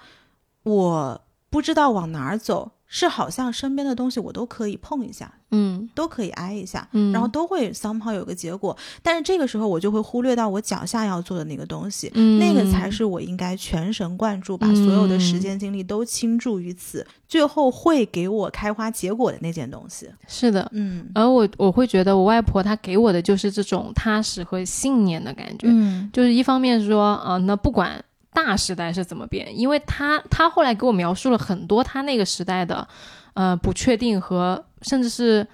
[0.64, 8.76] 我不知道往哪儿走，是好像身边的东西我都可以碰一下，嗯都可以挨一下，嗯，然后都会 somehow 有个结果。
[9.04, 20.10] 但是这个时候我就会忽略到我脚下要做的那个东西，嗯那个才是我应该全神贯注，把所有的时间精力都倾注于此，最后会给我开花结果的那件东西。
[20.28, 20.68] 是的。
[20.74, 32.88] 嗯而我我会觉得我外婆她给我的就是这种踏实和信念的感觉，嗯就是一方面说啊、那不管大时代是怎么变，因为他他后来给我描述了很多他那个时代的
[33.34, 35.46] 呃不确定和甚至是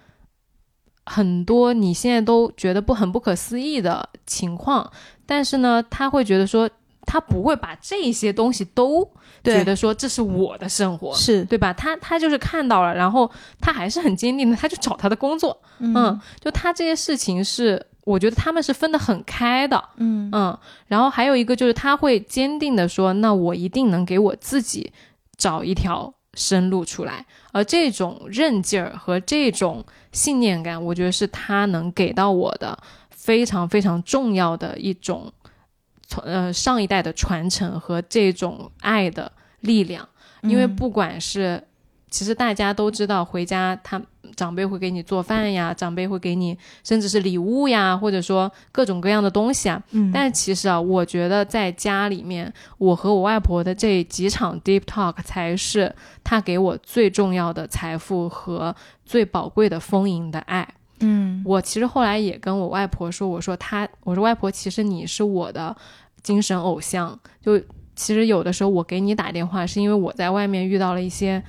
[1.06, 4.92] 很多你现在都觉得不很不可思议的情况，
[5.26, 6.70] 但是呢，他会觉得说
[7.06, 9.08] 他不会把这些东西都
[9.44, 11.14] 觉得说这是我的生活。
[11.14, 11.72] 是对吧？
[11.72, 13.30] 他他就是看到了，然后
[13.62, 15.62] 他还是很坚定的，他就找他的工作。
[15.78, 19.84] 嗯，就他这些事情是，我觉得他们是分得很开的。
[19.98, 24.94] 嗯嗯，然后还有一个就是他会坚定的说，那我一定能给我自己
[25.36, 27.26] 找一条生路出来。
[27.52, 32.78] 而这种韧劲儿和这种信念感，我觉得是他能给到我的
[33.10, 35.32] 非常非常重要的一种，
[36.06, 40.08] 从呃上一代的传承和这种爱的力量。
[40.44, 41.63] 因为嗯不管是，
[42.12, 44.00] 其实大家都知道，回家他
[44.36, 49.82] 长辈会给你做饭呀，长辈会给你甚至是礼物呀，或者说各种各样的东西啊。
[49.91, 55.93] 嗯但是其实啊，我觉得在家里面，我和我外婆的这几场 deep talk 才是
[56.24, 60.67] 她给我最重要的财富和最宝贵的丰盈的爱。
[61.02, 65.76] 嗯我其实后来也跟我外婆说，我说她，我说外婆，其实你是我的
[66.24, 67.19] 精神偶像。
[67.41, 67.60] 就
[67.95, 71.41] 其实有的时候我给你打电话，是因为我在外面遇到了一些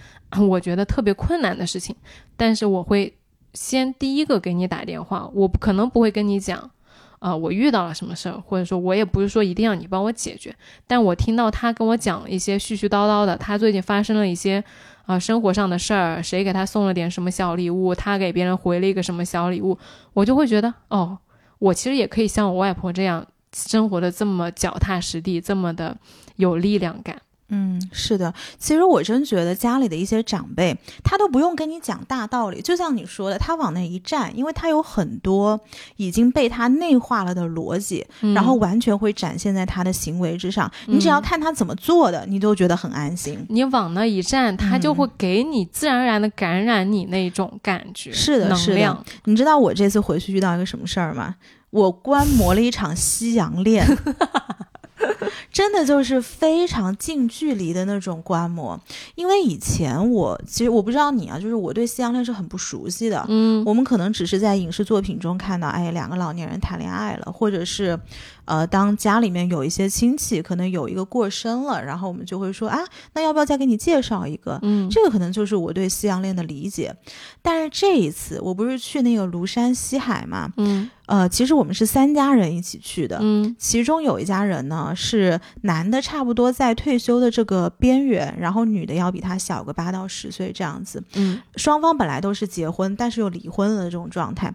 [0.45, 1.95] 我觉得特别困难的事情，
[2.37, 3.17] 但是我会
[3.55, 6.71] 先第一个给你打电话，我不可能不会跟你讲。
[7.19, 10.55] 呃，我遇到了什么事儿，或者说我也不是说一定要你帮我解决，
[10.87, 14.63] 但我听到他跟我讲一些絮絮叨叨的，他最近发生了一些
[15.07, 19.79] 啊、生活上的事儿，谁给他送了点什么小礼物，他给别人回了一个什么小礼物，
[20.13, 21.17] 我就会觉得哦，
[21.59, 25.97] 我其实也可以像我外婆这样生活的这么脚踏实地，这么的
[26.37, 27.23] 有力量感。
[27.49, 28.33] 嗯，是的。
[28.59, 35.61] 其实我真觉得家里的一些长辈，他都不用跟你讲大道理，就像你说的，他往那一站，因为他有很多
[35.97, 40.71] 已经被他内化了的逻辑，嗯然后完全会展现在他的行为之上。
[40.87, 43.45] 你只要看他怎么做的，你都觉得很安心。
[43.49, 49.05] 你往那一站，他就会给你自然而然的感染你那种感觉，是的是的能量。
[49.25, 51.37] 你知道我这次回去遇到一个什么事儿吗？
[51.71, 53.87] 我观摩了一场西洋恋，
[55.53, 58.79] 真的就是非常近距离的那种观摩。
[59.15, 63.25] 因为以前我其实我不知道你啊，就是我对西洋恋是很不熟悉的。
[63.29, 67.99] 嗯我们可能只是在影视作品中看到，哎，两个老年人谈恋爱了，或者是，
[68.45, 72.79] 呃，当家里面有一些亲戚可能有一个过生了，然后我们就会说啊，
[73.15, 74.59] 那要不要再给你介绍一个？
[74.63, 76.95] 嗯这个可能就是我对西洋恋的理解。
[77.43, 83.19] 但是这一次，我不是去那个庐山西海嘛，嗯呃，其实我们是三家人一起去的。
[83.21, 91.03] 嗯其中有一家人呢是男的，差不多在退休的这个边缘，然后女的要比他小个八到十岁这样子。
[91.15, 94.53] 嗯双方本来都是结婚，但是又离婚了的这种状态。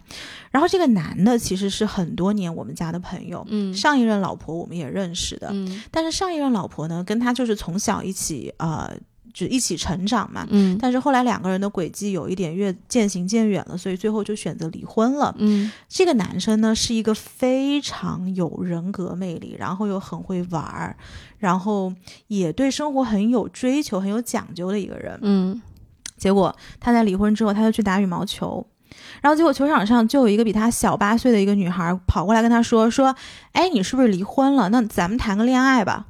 [0.50, 8.90] 然后这个男的其实是很多年我们家的朋友，嗯上一任老婆我们也认识的，嗯但是上一任老婆呢跟他就是从小一起呃
[9.32, 10.46] 就一起成长嘛。
[10.50, 15.34] 嗯但是后来两个人的轨迹有一点越渐行渐远了，所以最后就选择离婚了。
[15.38, 20.96] 嗯这个男生呢是一个非常有人格魅力，然后又很会玩儿，
[21.38, 21.92] 然后
[22.28, 25.18] 也对生活很有追求、很有讲究的一个人。
[25.22, 25.60] 嗯
[26.16, 28.64] 结果他在离婚之后，他就去打羽毛球，
[29.20, 33.12] 然后结果球场上就有一个比他小八岁的一个女孩跑过来跟他说说，
[33.52, 34.68] 哎，你是不是离婚了？
[34.68, 36.06] 那咱们谈个恋爱吧。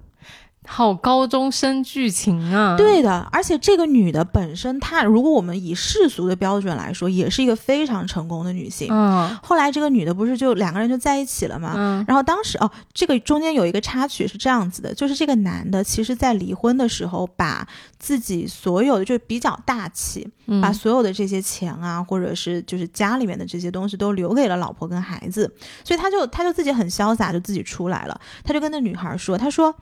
[0.64, 8.88] 好高中生剧情啊！，对的，而且这个女的本身，她如果我们以世俗的标准来说，也是一个非常成功的女性。
[8.90, 11.74] 嗯后来这个女的不是就两个人就在一起了嘛？
[11.76, 17.66] 嗯然后当时哦，这个中间有一个插曲是这样子的，就是这个男的其实在离婚的时候，把
[17.98, 25.52] 自己所有的就比较大气，嗯把所有的这些钱啊，或者是就是家里面的这些东西都留给了老婆跟孩子，
[25.84, 28.20] 所以他就他就自己很潇洒，就自己出来了。
[28.44, 29.74] 他就跟那女孩说：“他说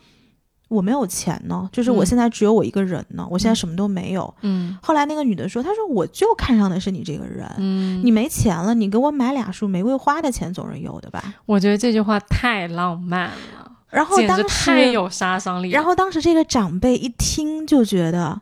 [0.70, 4.32] 我没有钱呢，就是我嗯现在只有我一个人呢，我现在什么都没有。
[4.42, 7.44] 嗯后来那个女的说：“她说我就看上的是你这个人。
[7.58, 11.34] 嗯，你没钱了，你给我买俩束玫瑰花的钱总是有的吧？
[11.44, 15.74] 我觉得这句话太浪漫了，然后当时太有杀伤力了。
[15.74, 18.40] 然后当时这个长辈一听就觉得，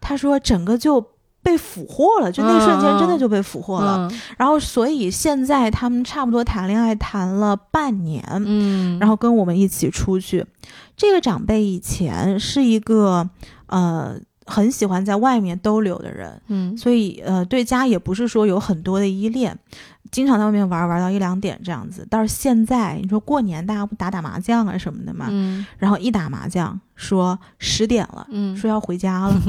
[0.00, 1.04] 他说整个就
[1.42, 4.08] 被俘获了，就那瞬间真的就被俘获了。
[4.10, 10.44] 嗯然后所以现在他们差不多谈恋爱谈了半年，嗯，然后跟我们一起出去。
[10.96, 13.28] 这个长辈以前是一个
[13.66, 19.58] 呃很喜欢在外面逗留的人，嗯所以呃对家也不是说有很多的依恋。
[20.12, 29.40] 经常在外面玩玩到一两点这样子，但是现在你说过年大家不打打麻将啊什么的嘛，嗯然后一打麻将说十点了，嗯，说要回家了，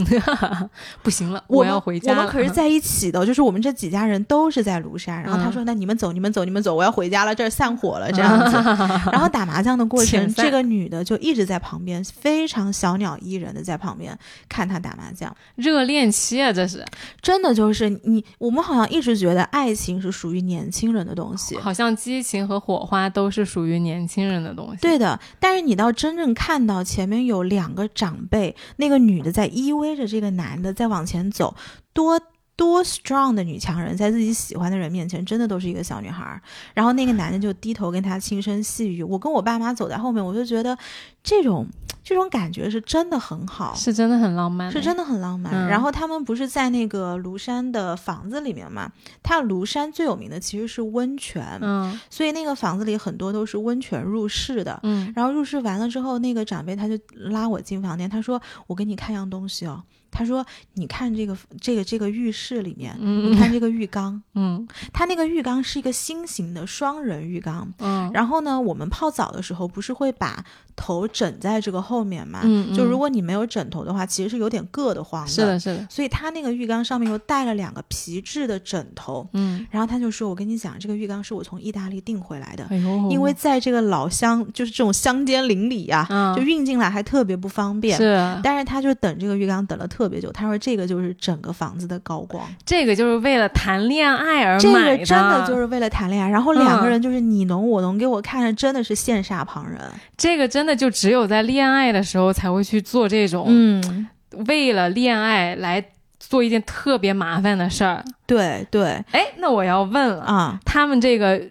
[1.01, 2.17] 不行了，我们要回家了。
[2.19, 5.23] 我们可是在一起的，就是我们这几家人都是在庐山。
[5.23, 8.57] 然后他嗯说：“那你们走，你们走，你们走，我要回家了，这儿散伙了。”这样子。
[9.12, 14.17] 然后打麻将的过程，这个女的就一直在旁边，非常小鸟依人的在旁边
[14.49, 15.33] 看他打麻将。
[15.55, 16.83] 热恋期啊，这是
[17.21, 21.57] 真的就是你，我们好像一直觉得爱情是属于年轻人的东西。
[21.57, 24.77] 好像激情和火花都是属于年轻人的东西。
[24.81, 31.56] 对的，但是你到真正看到前面有有两个长辈，那个女的在依偎着这个男的在往前走，
[31.93, 32.19] 多
[32.57, 36.41] 多 strong 的女强人，在自己喜欢的人面前，真的都是一个小女孩儿。
[36.73, 39.03] 然后那个男的就低头跟她轻声细语。
[39.03, 40.75] 我跟我爸妈走在后面，我就觉得
[41.23, 41.67] 这种
[42.03, 43.75] 这种感觉是真的很好。
[43.75, 45.53] 是真的很浪漫，是真的很浪漫。
[45.53, 48.91] 嗯然后他们不是在那个庐山的房子里面嘛？
[49.21, 54.79] 它庐山最有名的其实是温泉，嗯所以那个房子里很多都是温泉入室的。
[54.81, 59.83] 嗯然后入室完了之后，那个长辈他就拉我进房间，他说：“我给你看样东西哦。”
[60.17, 60.43] 他说
[60.73, 67.71] ：“你看这个这个这个浴室里面，嗯你看这个浴缸，嗯它那个浴缸是一个新型的双人浴缸。
[67.77, 70.43] 嗯，然后呢，我们泡澡的时候不是会把
[70.78, 72.40] 头枕在这个后面嘛？
[72.44, 75.30] 嗯就如果你没有枕头的话，其实是有点硌得慌的。
[75.30, 79.28] 是的，是的，所以他那个浴缸上面又带了两个皮质的枕头。
[79.34, 87.98] 嗯，然后他就说：“我跟你讲，这个浴缸是我从意大利订回来的。”哎呦，因为在这个老乡，就是这种乡间邻里呀、嗯就运进来还特别不方便。
[87.98, 99.80] 是但是他就等这个浴缸等了特别久，他说这个就是整个房子的高光，这个就是为了谈恋爱而这买个真的就是为了谈恋爱，然后两个嗯人就是你侬我侬，给我看着真的是羡煞旁人。
[100.15, 104.07] 这个真的就只有在恋爱的时候才会去做这种，嗯，
[104.47, 105.83] 为了恋爱来
[106.19, 108.03] 做一件特别麻烦的事儿。
[108.25, 109.03] 对对。
[109.11, 111.41] 哎，那我要问了，啊，他们这个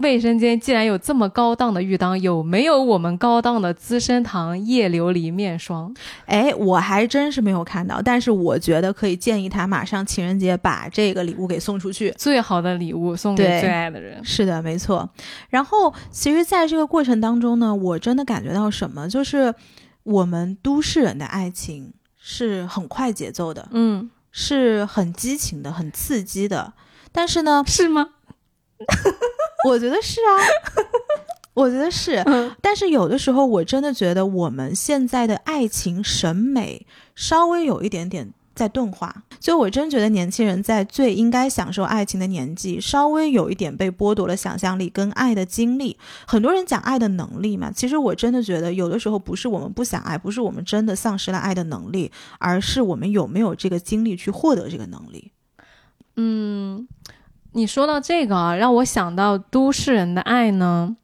[0.00, 5.94] 卫生间既然有这么高档的浴缸，有没有我们高档的资生堂夜琉璃面霜？
[6.26, 12.10] 哎，我还真是没有看到，但是我觉得可以建议他马上情人节把这个礼物给送出去。
[12.16, 14.24] 最好的礼物送给最爱的人。
[14.24, 15.08] 是的，没错。
[15.50, 19.54] 然后，其实，在这个过程当中呢，我真的感觉到什么，就是
[20.02, 26.72] 我们都市人的爱情是很快节奏的，嗯，是很激情的，很刺激的。
[27.12, 28.08] 但是呢，是吗？
[29.68, 30.32] 我觉得是啊，
[31.54, 32.16] 我觉得是。
[32.26, 39.24] 嗯但是有的时候，我真的觉得我们现在的爱情审美稍微有一点点在钝化。
[39.38, 45.96] 就我真觉得年轻人在最应该享受爱情的年纪，稍微有一点被剥夺了想象力跟爱的经历。
[46.26, 55.32] 很多人讲爱的能力嘛，其实我真的觉得有的时候不是我们不想爱，不是我们真的丧失了爱的能力，而是我们有没有这个精力去获得这个能力。
[56.16, 56.86] 嗯，
[57.52, 60.96] 你说到这个啊，让我想到都市人的爱呢，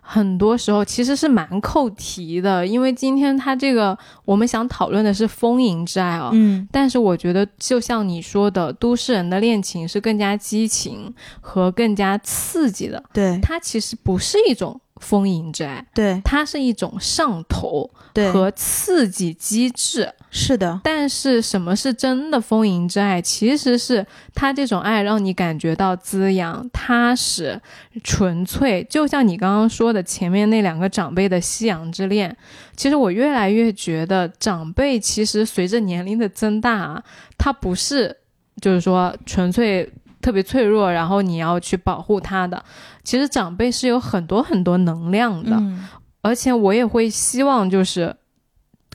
[0.00, 6.30] 很多时候其实是蛮扣题的，因为今天他这个我们想讨论的是丰盈之爱啊。
[6.32, 13.02] 嗯但是我觉得，就像你说的，都市人的恋情是更加激情和更加刺激的。
[13.12, 17.90] 对它其实不是一种丰盈之爱，对它是一种上头，
[18.32, 20.12] 和刺激机制。
[20.30, 23.20] 是的，但是什么是真的丰盈之爱？
[23.20, 27.60] 其实是它这种爱让你感觉到滋养、踏实、
[28.02, 28.86] 纯粹。
[28.88, 32.36] 就像你刚刚说的前面那两个长辈的夕阳之恋，
[32.76, 37.02] 其实我越来越觉得长辈其实随着年龄的增大啊，
[37.38, 38.16] 他不是
[38.60, 39.90] 就是说纯粹。
[40.26, 42.60] 特别脆弱，然后你要去保护他的。
[43.04, 45.86] 其实长辈是有很多很多能量的，嗯
[46.20, 48.16] 而且我也会希望，就是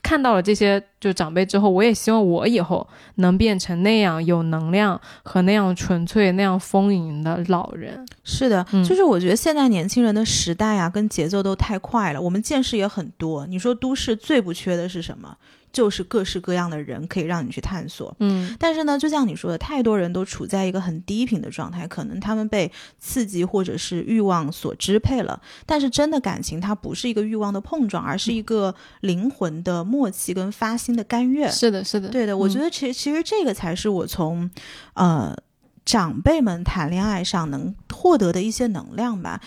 [0.02, 8.06] 看到了这些就长辈之后，我也希望我以后能变成那样有能量和那样纯粹、那样丰盈的老人。
[8.22, 13.46] 是的，嗯就是我觉得现在年轻人的时代啊，跟节奏都太快了，我们见识也很多。
[13.46, 15.34] 你说都市最不缺的是什么？
[15.72, 18.14] 就是各式各样的人可以让你去探索。
[18.18, 25.40] 嗯但是呢，就像你说的，太多人都处在一个很低频的状态，可能他们被刺激或者是欲望所支配了。
[25.66, 31.50] 但是真的感情，它不是一个欲望的碰撞，而是一个灵魂的默契跟发心的甘愿。
[31.52, 34.48] 是的，是的，对的，我觉得得其实其实这个才是我从，
[34.94, 35.36] 呃，
[35.84, 39.40] 长辈们谈恋爱上能获得的一些能量吧。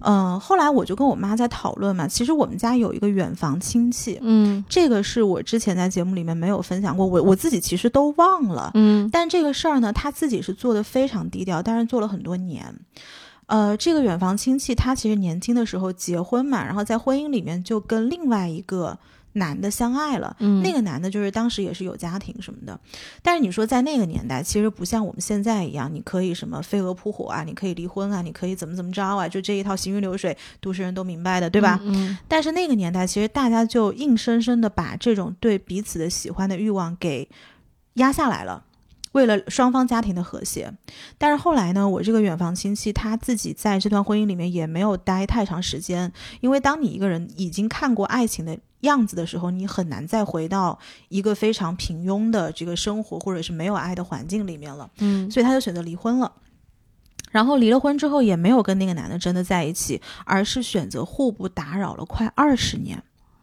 [0.00, 8.70] 嗯、后来我就跟我妈在讨论嘛，其实我们家有一个远房亲戚，嗯这个是我之前在节目里面没有分享过，我我自己其实都忘了。
[8.74, 12.74] 嗯但这个事儿呢，他自己是做的非常低调，但是做了很多年。
[13.46, 18.96] 呃，这个远房亲戚他其实年轻的时候结婚嘛，然后在婚姻里面就跟另外一个
[19.32, 20.36] 男的相爱了。
[20.40, 22.78] 嗯，那个男的就是当时也是有家庭什么的，
[23.22, 31.78] 但是你说在那个年代，其实不像我们现在一样，你可以什么飞蛾扑火啊，你可以离婚啊，你可以怎么怎么着啊，就这一套行云流水，都市人都明白的，对吧？
[31.82, 37.28] 嗯但是那个年代，其实大家就硬生生的把这种对彼此的喜欢的欲望给
[37.94, 38.64] 压下来了。
[39.12, 40.72] 为了双方家庭的和谐，
[41.18, 50.78] 但是后来呢，我这个远房亲戚他自己在这段婚姻里面也没有待太长时间，因为当你一个人已经看过爱情的样子的时候，你很难再回到
[51.08, 54.90] 一个非常平庸的这个生活或者是没有爱的环境里面了。
[54.98, 56.32] 嗯所以他就选择离婚了。
[57.30, 63.00] 然后离了婚之后，也没有跟那个男的真的在一起，而是选择互不打扰了快二十年。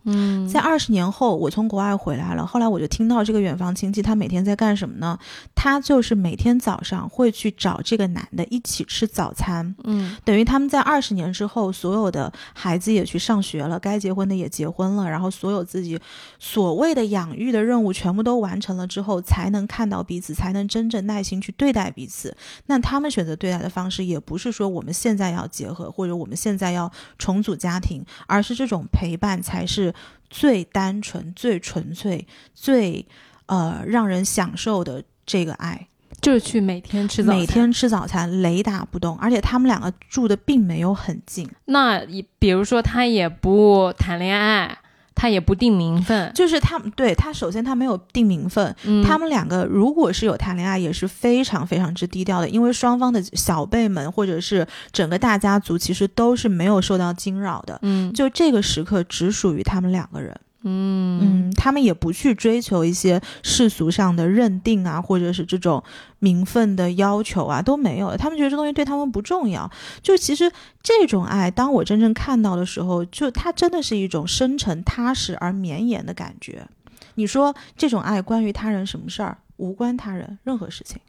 [0.07, 2.45] 嗯，在二十年后，我从国外回来了。
[2.45, 5.19] 后来我就听到这个远房亲戚他每天在干什么呢？
[5.53, 15.99] 他就是每天早上会去找这个男的一起吃早餐，嗯等于他们在二十年之后，所有的孩子也去上学了，该结婚的也结婚了，然后所有自己
[16.39, 22.35] 所谓的养育的任务全部都完成了之后，才能看到彼此，才能真正耐心去对待彼此。
[22.67, 29.93] 那他们选择对待的方式，也不是说我们现在要结合，或者我们现在要重组家庭，而是这种陪伴才是
[30.29, 33.05] 最单纯、最纯粹、最
[33.47, 35.87] 呃让人享受的这个爱。
[36.19, 41.47] 就是去每天吃早餐，每天吃早餐，雷打不动，而且他们两个住的并没有很近。
[41.65, 42.01] 那
[42.39, 44.79] 比如说，他也不谈恋爱，
[45.17, 49.03] 他也不定名分，就是他们对他首先他没有定名分，嗯。
[49.03, 57.79] 他们两个如果是有谈恋爱，也是非常非常之低调的，因为双方的小辈们或者是整个大家族其实都是没有受到惊扰的。
[57.81, 58.13] 嗯。
[58.13, 65.83] 就这个时刻只属于他们两个人，嗯嗯，他们也不去追求一些世俗上的认定啊，或者是这种
[66.19, 68.17] 名分的要求啊，都没有的。
[68.17, 69.69] 他们觉得这东西对他们不重要。
[70.01, 70.51] 就其实
[70.81, 76.67] 这种爱，当我真正看到的时候，就它真的是一种深沉、踏实而绵延的感觉。
[77.15, 79.37] 你说这种爱关于他人什么事儿？
[79.57, 80.99] 无关他人任何事情。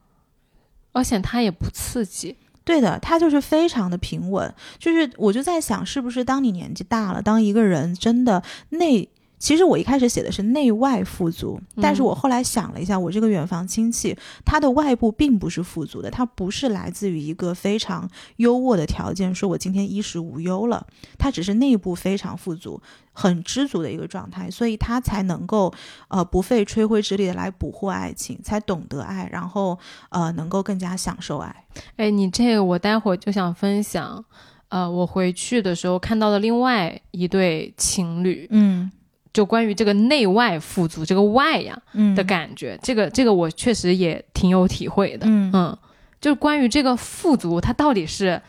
[0.93, 4.53] 而且他也不刺激，对的，他就是非常的平稳。
[4.79, 9.09] 就是我就在想，是不是当你年纪大了，当一个人真的内，
[9.39, 20.87] 其实我一开始写的是内外富足，但是嗯我后来想了一下，我这个远房亲戚，他的外部并不是富足的，他不是来自于一个非常优渥的条件，说我今天衣食无忧了，
[21.19, 22.81] 他只是内部非常富足。
[23.13, 25.75] 很知足的一个状态，所以他才能够，
[26.07, 29.77] 呃，不费吹灰之力的来捕获爱情，才懂得爱，然后，
[30.11, 31.65] 呃，能够更加享受爱。
[31.97, 34.25] 哎，你这个我待会儿就想分享。
[34.69, 38.89] 呃，我回去的时候看到了另外一对情侣，嗯
[39.33, 45.27] 就关于这个内外富足这个外呀嗯的感觉，这个这个我确实也挺有体会的。
[45.29, 45.79] 嗯嗯，
[46.21, 48.41] 就是关于这个富足，它到底是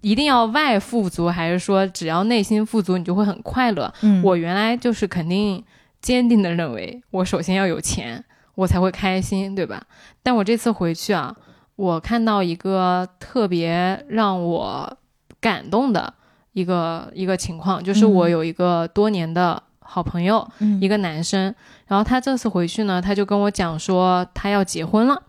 [0.00, 3.92] 一定要外富足，还是说只要内心富足你就会很快乐？
[4.02, 5.64] 嗯我原来就是肯定
[6.00, 8.24] 坚定的认为，我首先要有钱，
[8.54, 9.82] 我才会开心，对吧？
[10.22, 11.34] 但我这次回去啊，
[11.74, 14.98] 我看到一个特别让我
[15.40, 16.14] 感动的
[16.52, 19.60] 一个一个情况，就是我嗯有一个多年的
[19.90, 21.54] 好朋友，嗯一个男生，
[21.86, 25.22] 然后他这次回去呢，他就跟我讲说他要结婚了，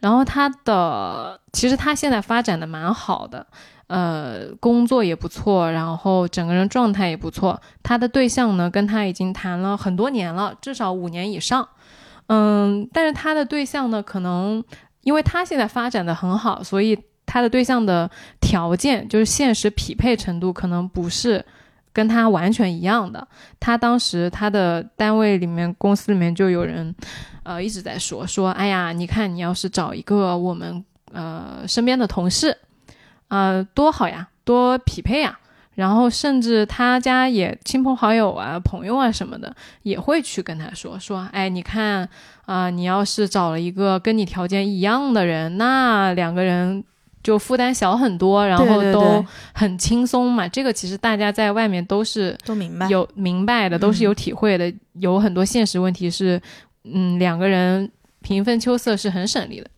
[0.00, 3.46] 然后他的其实他现在发展的蛮好的，
[3.86, 7.60] 呃，工作也不错，然后整个人状态也不错。
[7.82, 11.66] 他的对象呢，跟他已经谈了很多年了，至少五年以上。
[12.28, 14.62] 嗯，但是他的对象呢，可能
[15.02, 18.10] 因为他现在发展的很好，所以他的对象的
[18.40, 21.44] 条件就是现实匹配程度可能不是
[21.92, 23.26] 跟他完全一样的。
[23.60, 26.94] 他当时他的单位里面、公司里面就有人，
[27.42, 32.56] 呃，一直在说说，哎呀，你看你要是找一个我们呃身边的同事，
[33.28, 35.38] 呃，多好呀，多匹配呀。
[35.74, 42.06] 然后甚至他家也亲朋好友啊、朋友啊什么的，也会去跟他说说，哎，你看
[42.44, 46.84] 啊、你要是找了一个跟你条件一样的人，那两个人
[47.22, 50.48] 就负担小很多，然后都很轻松嘛。
[50.48, 52.88] 这个其实大家在外面都是都明白。
[52.88, 54.72] 有明白的，都是有体会的。
[54.94, 56.40] 有很多现实问题是，
[56.84, 59.70] 嗯，两个人平分秋色是很省力的。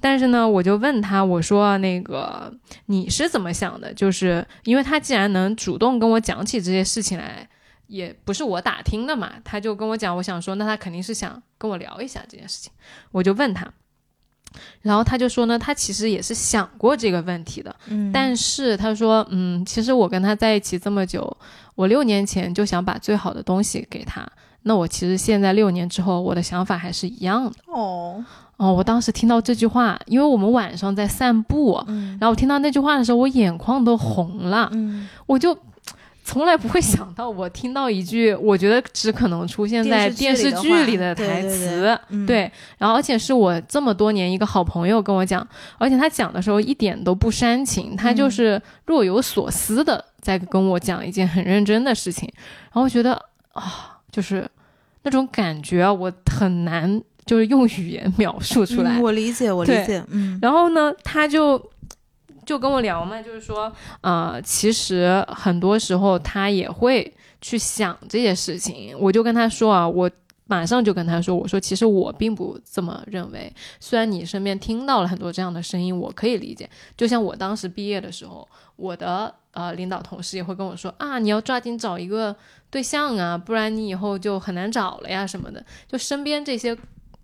[0.00, 2.52] 但是呢，我就问他，我说那个
[2.86, 3.92] 你是怎么想的？
[3.94, 7.48] 就是因为他既然能主动跟我讲起这些事情来，
[7.86, 12.70] 也不是我打听的嘛，他就跟我讲，我想说，那他肯定是想跟我聊一下这件事情。
[13.12, 13.66] 我就问他，
[14.82, 21.36] 然后他就说呢，他其实也是想过这个问题的，嗯，但是他说，嗯，其实我跟他在一起这么久，
[21.74, 24.26] 我六年前就想把最好的东西给他。
[24.66, 27.52] 那我其实现在六年之后，我的想法还是一样的。
[27.66, 28.24] 哦，
[28.56, 34.70] 哦，我当时听到这句话，因为我们晚上在散步，嗯然后我听到那句话的时候，我眼眶都红了。
[34.72, 35.54] 嗯，我就
[36.24, 41.96] 从来不会想到，我听到一句 我觉得只可能出现在电视剧里的台词。
[42.26, 45.46] 对然后而且是我这么多年一个好朋友跟我讲，
[45.76, 52.28] 而且他讲的时候一点都不煽情，他就是若有所思的在跟我讲一件很认真的事情，
[52.64, 53.12] 然后我觉得
[53.52, 54.48] 啊，就是
[55.02, 58.98] 那种感觉啊，我很难就是用语言描述出来。
[58.98, 61.58] 嗯我理解，我理解，嗯，然后呢，他就
[62.44, 68.94] 就跟我聊嘛，就是说，呃，其实很多时候他也会去想这些事情。
[68.98, 70.10] 我就跟他说啊，我
[70.46, 73.52] 马上就跟他说，我说其实我并不这么认为。
[73.80, 76.68] 虽然你身边听到了很多这样的声音，我可以理解。
[76.96, 82.34] 就像我当时毕业的时候，我的呃领导同事也会跟我说啊，你要抓紧找一个
[82.70, 85.64] 对象啊，不然你以后就很难找了呀什么的。
[85.88, 86.76] 就身边这些。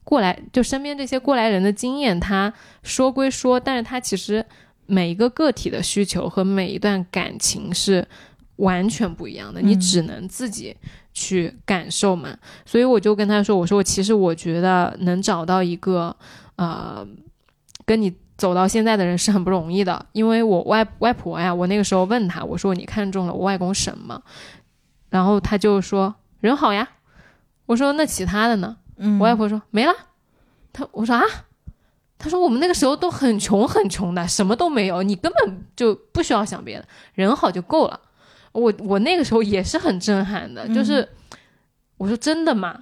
[0.02, 2.52] 过来就身边这些过来人的经验，他
[2.82, 4.44] 说归说，但是他其实
[4.90, 8.06] 每一个个体的需求和每一段感情是
[8.56, 10.76] 完全不一样的，你嗯只能自己
[11.14, 12.36] 去感受嘛。
[12.66, 16.14] 所以我就跟他说：“我说我其实我觉得能找到一个
[16.56, 17.06] 呃
[17.86, 24.20] 跟你走到现在的人是很不容易的，因为我外外婆呀，我那个时候问他，我说你看中了我外公什么？
[25.08, 26.88] 然后他就说人好呀。
[27.66, 28.76] 我说那其他的呢？
[28.96, 29.92] 嗯我外婆说没了。
[30.72, 31.22] 她我说啊，
[32.20, 37.98] 她说我们那个时候都很穷很穷的，什么都没有，你根本就不需要想别的，人好就够了。
[38.52, 41.08] 我我那个时候也是很震撼的，就是
[41.96, 42.78] 我说真的吗？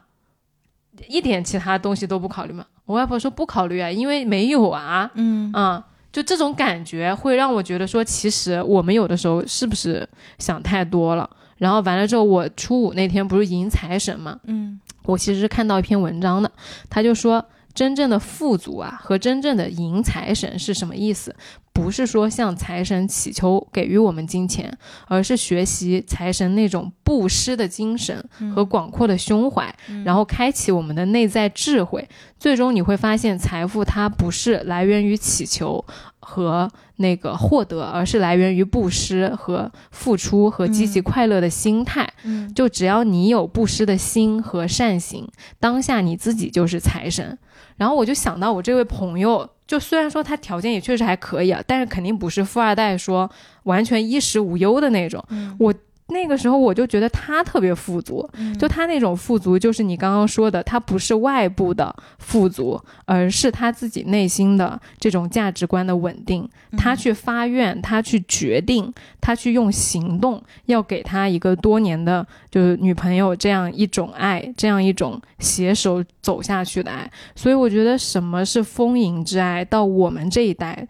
[1.07, 2.67] 一点其他东西都不考虑吗？
[2.85, 5.09] 我外婆说不考虑啊，因为没有啊。
[5.15, 10.09] 嗯啊、就这种感觉会让我觉得说，其实我们有的时候是不是
[10.39, 11.31] 想太多了？
[11.59, 16.51] 然后完了之后，我初五那天不是迎财神嘛，嗯我其实是看到一篇文章的，
[16.91, 17.45] 他就说
[17.79, 21.33] 真正的富足啊和真正的迎财神是什么意思？
[21.73, 24.77] 不是说向财神祈求给予我们金钱，
[25.07, 29.73] 而是学习财神那种布施的精神和广阔的胸怀，
[30.05, 32.09] 然后开启我们的内在智慧。
[32.37, 35.85] 最终你会发现，财富它不是来源于祈求
[36.19, 36.69] 和
[36.99, 42.09] 那个获得，而是来源于布施和付出和积极快乐的心态。
[42.25, 45.27] 嗯就只要你有布施的心和善行，
[45.59, 47.39] 当下你自己就是财神。
[47.77, 53.31] 然后我就想到我这位朋友，就虽然说他条件也确实还可以啊，但是肯定不是富二代，说
[53.65, 55.25] 完全衣食无忧的那种。
[55.59, 55.73] 我
[56.11, 58.27] 那个时候我就觉得他特别富足，
[58.59, 66.49] 就他那种富足，就是你刚刚说的，他不是外部的富足，而是他自己内心的这种价值观的稳定。
[66.79, 68.91] 他去发愿，他去决定，
[69.21, 77.11] 他去用行动，要给他一个多年的就是女朋友这样一种爱，这样一种携手走下去的爱。
[77.37, 80.89] 所以我觉得什么是丰盈之爱，到我们这一代，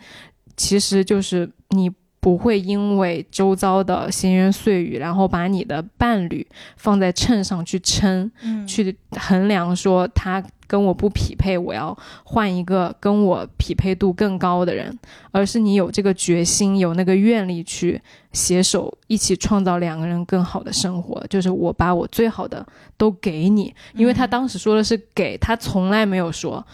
[0.56, 1.90] 其实就是你。
[2.20, 6.46] 不会因为周遭的闲言碎语，然后把你的伴侣
[6.76, 14.98] 放在秤上去称，嗯去衡量说他跟我不匹配，我要换一个跟我匹配度更高的人，
[15.30, 18.00] 而是你有这个决心，有那个愿力去
[18.32, 21.24] 携手一起创造两个人更好的生活。
[21.30, 22.66] 就是我把我最好的
[22.98, 26.66] 都给你，因为他当时说的是给，他从来没有说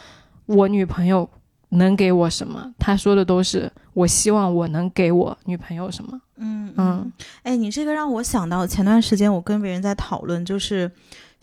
[0.47, 1.29] 我女朋友
[1.71, 6.21] 能给我什么，他说的都是我希望我能给我女朋友什么。
[6.37, 7.13] 嗯嗯。
[7.43, 10.91] 哎，你这个让我想到前段时间我跟别人在讨论，就是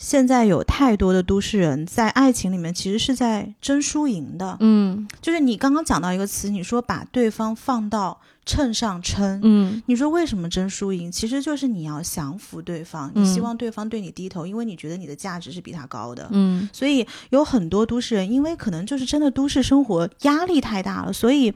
[0.01, 4.57] 现在有太多的都市人在爱情里面其实是在争输赢的。
[4.59, 11.11] 嗯就是你刚刚讲到一个词，你说把对方放到秤上称，嗯你说为什么争输赢？
[11.11, 16.27] 其实就是你要降服对方，嗯你希望对方对你低头，因为你觉得你的价值是比他高的。
[16.31, 21.53] 嗯所以有很多都市人，因为可能就是真的都市生活压力太大了，所以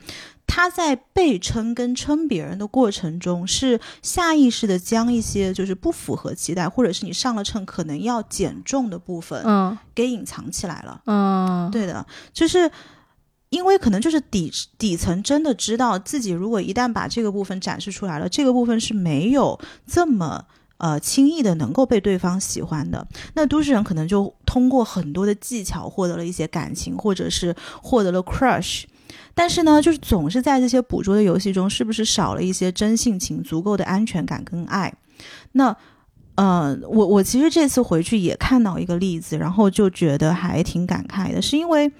[0.47, 11.01] 他在被称跟称别人的过程中，是下意识的将一些就是不符合期待，或者是你上了秤可能要减重的部分嗯给隐藏起来了。
[11.05, 12.71] 嗯，对的，就是。
[13.49, 20.43] 因为可能就是底底层真的知道自己，如果一旦把这个部分展示出来了，这个部分是没有这么
[20.77, 23.07] 呃轻易的能够被对方喜欢的。
[23.35, 28.83] 那都市人可能就通过很多的技巧获得了一些感情，或者是获得了 crush。
[29.34, 34.93] 但是呢，就是总是在这些捕捉的游戏中，是不是少了一些真性情、足够的安全感跟爱？
[35.53, 35.76] 那
[36.36, 41.91] 呃，我我其实这次回去也看到一个例子，然后就觉得还挺感慨的，是因为。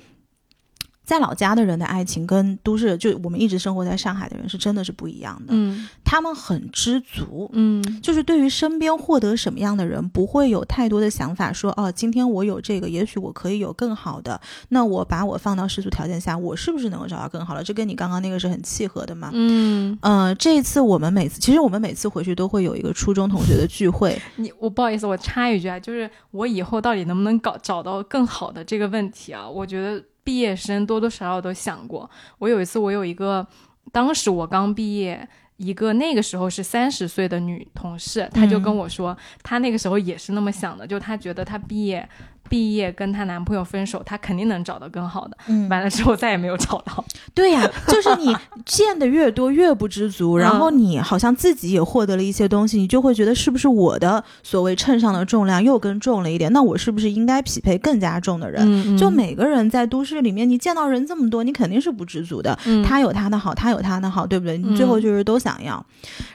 [1.06, 5.50] 在老家的人的爱情跟都市，就我们一直生活在上海的人是真的是不一样的。
[5.50, 14.40] 嗯他们很知足，嗯就是对于身边获得什么样的人，不会有太多的想法说，哦，今天我有这个，也许我可以有更好的。
[14.70, 17.64] 那我把我放到世俗条件下，我是不是能够找到更好的？
[17.64, 19.30] 这跟你刚刚那个是很契合的嘛？
[19.34, 24.20] 嗯，呃，这一次我们每次，其实我们每次回去都会有一个初中同学的聚会。
[24.38, 29.50] 你我不好意思，我插一句啊，就是我以后到底能不能搞找到更好的这个问题啊？
[29.50, 32.10] 我觉得毕业生多多少少都想过。
[32.40, 33.48] 我有一次，我有一个，
[33.94, 35.26] 当时我刚毕业。
[35.58, 42.06] 一个那个时候是三十岁的女同事，她就跟我说，她那个时候也是那么想的，就她觉得她毕业
[42.50, 45.38] 毕业跟她男朋友分手，她肯定能找到更好的。
[45.48, 47.04] 嗯，完了之后再也没有找到。
[47.34, 48.36] 对呀、就是你
[48.66, 56.52] 见的越多越不知足，然后你好像自己也获得了一些东西，你就会觉得是不是我的所谓秤上的重量又更重了一点？
[56.54, 58.64] 那我是不是应该匹配更加重的人？
[58.66, 62.58] 嗯就每个人在都市里面，你见到人这么多，你肯定是不知足的。
[62.66, 64.58] 嗯他有他的好，他有他的好，对不对？
[64.58, 65.84] 你最后就是都想要。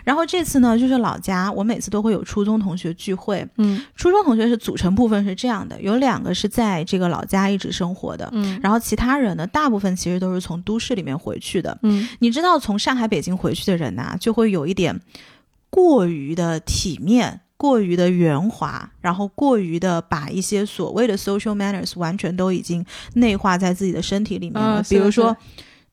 [0.05, 3.47] 然后这次呢，就是老家，我每次都会有初中同学聚会。
[3.57, 11.79] 嗯初中同学是组成部分是这样的，有两个是在这个老家一直生活的，嗯然后其他人呢，大部分其实都是从都市里面回去的。
[11.83, 15.01] 嗯你知道，从上海、北京回去的人呐、就会有一点
[15.71, 17.43] 过于的体面。
[17.61, 22.83] 过于的圆滑，然后过于的把一些所谓的 social manners 完全都已经
[23.17, 24.83] 内化在自己的身体里面了。
[24.85, 25.37] 比如说，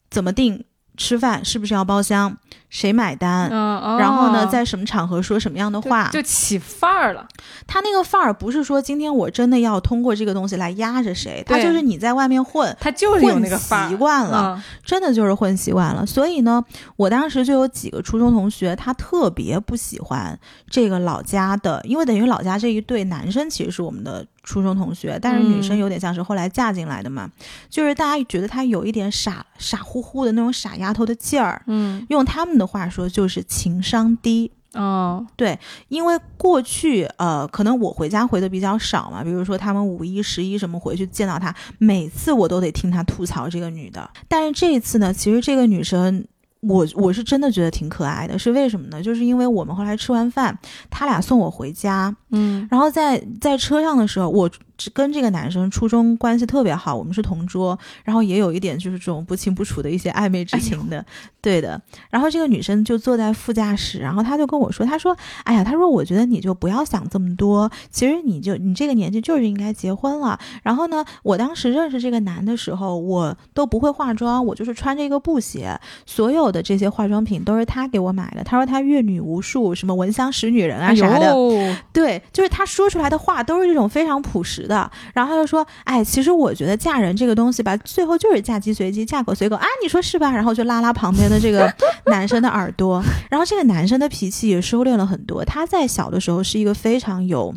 [0.10, 0.64] 怎么定
[0.96, 2.38] 吃饭是不是要包厢，
[2.70, 6.10] 谁买单，嗯，然后呢，哦在什么场合说什么样的话。
[6.10, 7.26] 就起范儿了。
[7.66, 16.06] 他那个范儿不是说今天我真的要通过这个东西来压着谁，他就是你在外面混，他就是有混那个范儿习惯了，嗯真的就是混习惯了。
[16.06, 16.64] 所以呢，
[16.96, 20.38] 我当时就有几个初中同学，他特别不喜欢
[20.70, 27.30] 这个老家的，因为等于老家这一对男生其实是我们的初中同学，但是女生嗯有点像是后来嫁进来的嘛，
[27.70, 31.62] 就是大家觉得她有一点傻傻乎乎的那种傻丫头的劲儿。
[31.68, 34.52] 嗯用他们的话说，就是情商低。
[34.74, 44.10] 哦对因为过去呃，可能我回家回的比较少嘛，比如说他们五一、十一什么回去见到他，每次我都得听他吐槽这个女的。
[44.28, 46.26] 但是这一次呢，其实这个女生。
[46.62, 49.02] 我我是真的觉得挺可爱的，是为什么呢？
[49.02, 50.58] 就是因为我们后来吃完饭，
[50.90, 61.04] 他俩送我回家，嗯然后在在车上的时候，我只跟这个男生初中关系特别好，我们是同桌，然后也有一点就是这种不清不楚的一些暧昧之情的，
[61.42, 61.82] 对的。
[62.10, 70.38] 然后这个女生就坐在副驾驶，然后她就跟我说，她说：“哎呀，她说我觉得你就不要想这么多，其实你就你这个年纪就是应该结婚了。
[70.62, 78.44] 然后呢，我当时认识这个男的时候，我都不会化妆，我就是穿着一个布鞋，所有的这些化妆品都是他给我买的。
[78.44, 81.28] 他说他阅女无数，什么闻香识女人啊啥的。
[81.28, 81.76] 哎呦
[82.18, 84.90] 对，就是他说出来的话都是这种非常朴实的。
[85.14, 91.72] 然后他就说：“哎，其实我觉得嫁人这个东西吧，最后就是嫁鸡随鸡，嫁狗随狗啊，你说是吧？”然后就拉拉旁边的这个
[92.08, 95.44] 男生的耳朵，然后这个男生的脾气也收敛了很多。
[95.46, 97.54] 他在小的时候是一个非常有。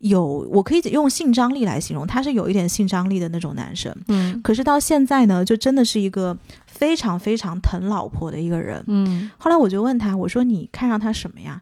[0.00, 3.92] 有，我可以用性张力来形容，他是有一点性张力的那种男生。
[4.06, 8.80] 嗯可是到现在呢，就真的是一个非常非常疼老婆的一个人。
[8.86, 11.60] 嗯后来我就问他，我说你看上他什么呀？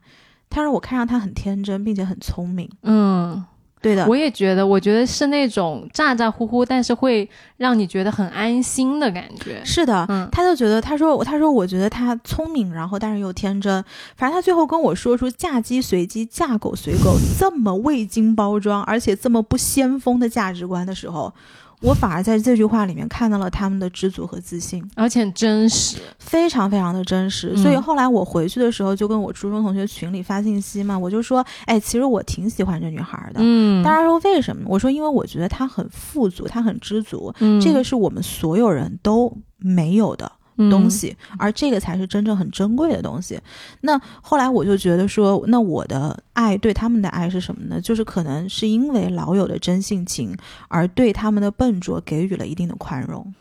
[0.49, 2.69] 他说我看上他很天真，并且很聪明。
[2.83, 3.45] 嗯，
[3.83, 7.29] 对的，我也觉得，我觉得是那种咋咋呼呼，但是会
[7.59, 9.61] 让你觉得很安心的感觉。
[9.65, 13.85] 是的，嗯他就觉得，他说，他说，我觉得他聪明，然后但是又天真。
[14.17, 21.33] 反正他最后跟我说出“嫁鸡随鸡，嫁狗随狗”这么未经包装，而且这么不先锋的价值观的时候，
[21.81, 25.99] 我反而在这句话里面看到了他们的知足和自信，而且很真实。
[26.19, 27.53] 非常非常的真实。
[27.55, 33.41] 嗯所以后来我回去的时候，就跟我初中同学群里发信息嘛，我就说，哎，其实我挺喜欢这女孩的。
[33.43, 34.65] 嗯，大家说为什么？
[34.67, 40.31] 我说因为我觉得她很富足，她很知足，嗯这个是我们所有人都没有的。
[40.57, 43.39] 东，西，而这个才是真正很珍贵的东西。
[43.83, 47.81] 那后来我就觉得说，那我的爱对他们的爱是什么呢？
[47.81, 50.37] 就是可能是因为老友的真性情，
[50.69, 53.35] 而对他们的笨拙给予了一定的宽容。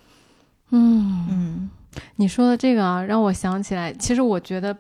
[0.72, 1.70] 嗯，嗯
[2.18, 4.76] 你说的这个啊，让我想起来，其实我觉得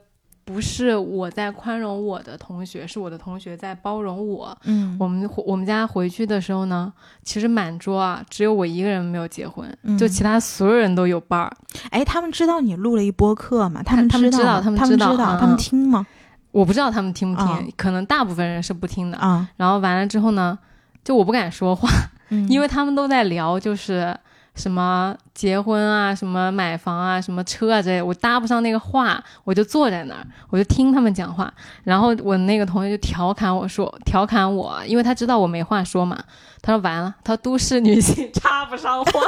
[0.45, 4.55] 不是我在宽容我的同学，是我的同学在包容我。
[4.65, 6.93] 嗯我们我们家回去的时候呢，
[7.23, 11.51] 其实满桌啊，只有我一个人没有结婚，嗯就其他所有人都有伴儿。
[11.89, 13.81] 哎，他们知道你录了一播客吗？
[13.83, 16.05] 他们他们知道他他们知道他们听吗？
[16.51, 19.17] 我不知道他们听不听，啊可能大部分人是不听的。
[19.17, 20.57] 啊，然后完了之后呢，
[21.03, 21.89] 就我不敢说话，
[22.29, 24.15] 嗯因为他们都在聊，就是
[24.55, 31.53] 什么结婚啊，什么买房啊，什么车啊这些，我搭不上那个话，我就坐在那儿，我就听他们讲话。
[31.83, 36.17] 然后我那个同学就调侃我说，调侃我，因为他知道我没话说嘛，
[36.61, 39.11] 他说完了，他说都市女性插不上话。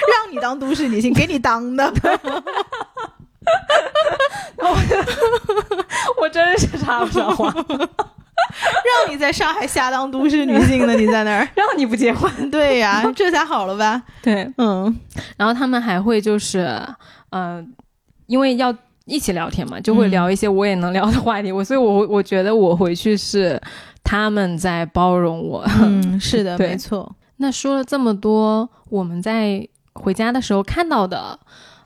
[0.00, 1.92] 让你当都市女性，给你当的。
[6.20, 7.52] 我真是插不上话，
[9.06, 10.94] 让你在上海瞎当都市女性呢？
[10.94, 11.48] 你在那儿？
[11.54, 12.30] 让你不结婚。
[12.50, 14.02] 对呀，这才好了吧？
[14.22, 14.94] 对，嗯
[15.36, 16.80] 然后他们还会就是，
[17.30, 17.64] 呃，
[18.26, 18.74] 因为要
[19.06, 21.50] 一起聊天嘛，就会聊一些我也能聊的话题。
[21.50, 23.60] 我所以我我觉得我回去是
[24.02, 25.64] 他们在包容我。
[25.82, 27.14] 嗯，是的，没错。
[27.36, 31.38] 那说了这么多，我们在回家的时候看到的。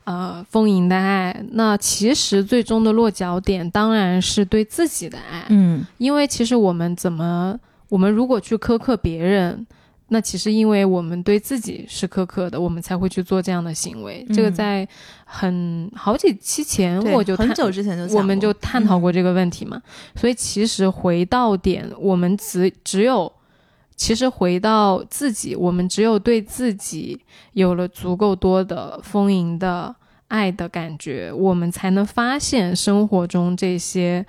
[0.04, 9.66] 呃，丰盈的爱，那其实最终的落脚点当然是对自己的爱，嗯因为其实我们怎么，我们如果去苛刻别人，
[10.08, 14.26] 那其实因为我们对自己是苛刻的，我们才会去做这样的行为。
[14.34, 14.88] 这个嗯在
[15.24, 19.80] 很好几期前我就很久之前就讲我们就探讨过这个问题嘛。
[20.14, 23.32] 所以其实回到点，我们只只有。
[24.04, 27.18] 其实回到自己，我们只有对自己
[27.54, 29.96] 有了足够多的丰盈的
[30.28, 34.26] 爱的感觉，我们才能发现生活中这些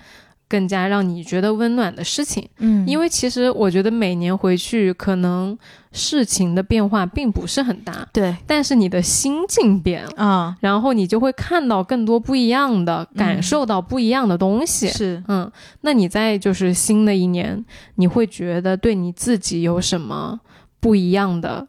[0.47, 2.47] 更加让你觉得温暖的事情。
[2.57, 5.57] 嗯，因为其实我觉得每年回去，可能
[5.91, 10.11] 事情的变化并不是很大，对但是你的心境变了。
[10.17, 14.87] 啊，然后你就会看到更多不一样的，感受到不一样的东西。
[14.89, 17.63] 是嗯，那你在就是新的一年，
[17.95, 20.39] 你会觉得对你自己有什么
[20.79, 21.67] 不一样的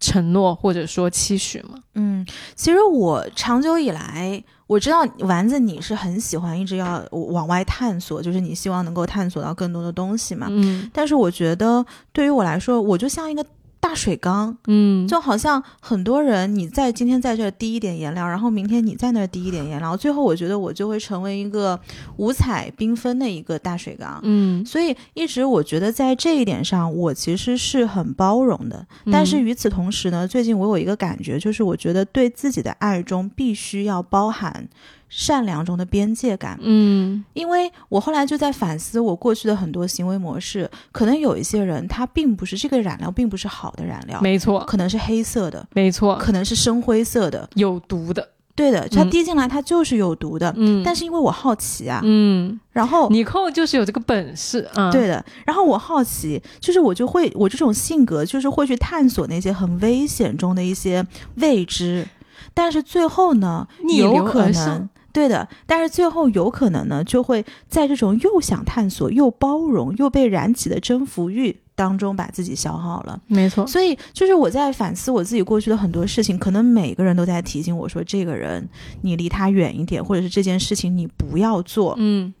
[0.00, 1.80] 承诺或者说期许吗？
[1.94, 2.24] 嗯，
[2.54, 10.46] 其实我长久以来我知道丸子你是很喜欢一直要往外探索，就是你希望能够探索到更多的东西嘛。
[10.50, 13.44] 嗯但是我觉得对于我来说，我就像一个
[13.88, 21.80] 大水缸，嗯，就好像很多人你在今天在这滴一点颜料，然后明天你在那滴一点颜料，最后我觉得我就会成为一个
[22.18, 24.20] 五彩缤纷的一个大水缸。
[24.24, 28.86] 嗯所以一直我觉得在这一点上，我其实是很包容的。
[29.10, 34.68] 但是嗯与此同时呢，最近我有一个感觉，就是我觉得对自己的爱中必须要包含
[35.08, 36.58] 善良中的边界感。
[36.62, 37.24] 嗯。
[37.32, 44.60] 因为我后来就在反思我过去的很多行为模式，可能有一些人他并不是这个染料并不是好的染料，没错。
[44.66, 50.52] 可能是黑色的，没错，可能是深灰色的，有毒的，对的，它嗯滴进来它就是有毒的。
[50.56, 61.06] 嗯，但是因为我好奇啊，嗯，然后你扣就是有这个本事啊，对的，然后我好奇，就是我就会我这种性格就是会去探索那些很危险中的一些
[61.36, 62.06] 未知，
[62.52, 64.88] 但是最后呢，逆流有可能而上。
[65.12, 73.20] 对的，但是最后有可能呢，就会在这种又想探索、又包容、又被燃起的征服欲当中把自己消耗了。
[73.26, 78.68] 没错，所以，就是我在反思我自己过去的很多事情，可能每个人都在提醒我说，这个人
[79.02, 81.94] 你离他远一点，或者是这件事情你不要做。
[81.98, 82.32] 嗯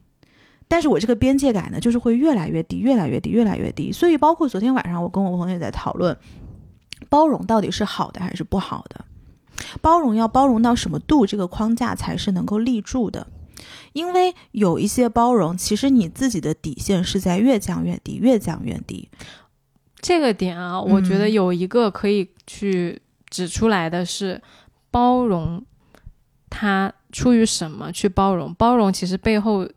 [0.70, 3.90] 但是我这个边界感呢，就是会越来越低，越来越低，越来越低。
[3.90, 6.14] 所以，包括昨天晚上我跟我朋友也在讨论，
[7.08, 9.02] 包容到底是好的还是不好的？
[9.80, 13.26] 包容要包容到什么度，这个框架才是能够立住的。
[13.92, 19.08] 因为有一些包容，其实你自己的底线是在越降越低，越降越低。
[20.00, 24.40] 这个点啊，我觉得嗯有一个可以去指出来的是，
[24.90, 25.64] 包容，
[26.48, 28.54] 它出于什么去包容？
[28.54, 29.68] 包容其实背后，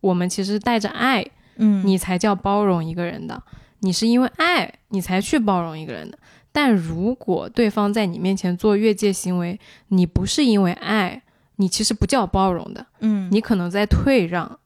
[0.00, 1.22] 我们其实带着爱，
[1.56, 3.42] 嗯你才叫包容一个人的。
[3.80, 6.18] 你是因为爱，你才去包容一个人的。
[6.60, 11.22] 但如果对方在你面前做越界行为，你不是因为爱，
[11.54, 14.58] 你其实不叫包容的，嗯你可能在退让，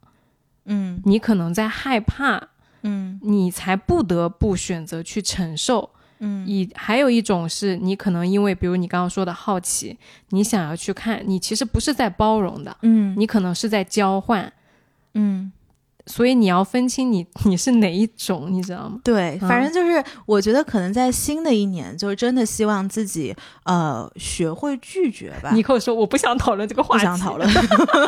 [0.65, 1.03] 嗯。
[1.05, 2.49] 你可能在害怕，
[2.81, 3.21] 嗯。
[3.23, 5.91] 你才不得不选择去承受。
[6.21, 6.49] 嗯。
[6.49, 9.99] 以还有一种是你可能因为，比如你刚刚说的好奇，
[10.31, 13.15] 你想要去看，你其实不是在包容的，嗯。
[13.19, 14.51] 你可能是在交换，
[15.13, 15.53] 嗯，
[16.07, 18.99] 所以你要分清你 你是哪一种，你知道吗？
[19.05, 23.35] 对，嗯反正就是我觉得可能在新的一年，就是真的希望自己
[23.65, 25.51] 呃学会拒绝吧。
[25.53, 27.49] 尼寇说我不想讨论这个话题，不想讨论，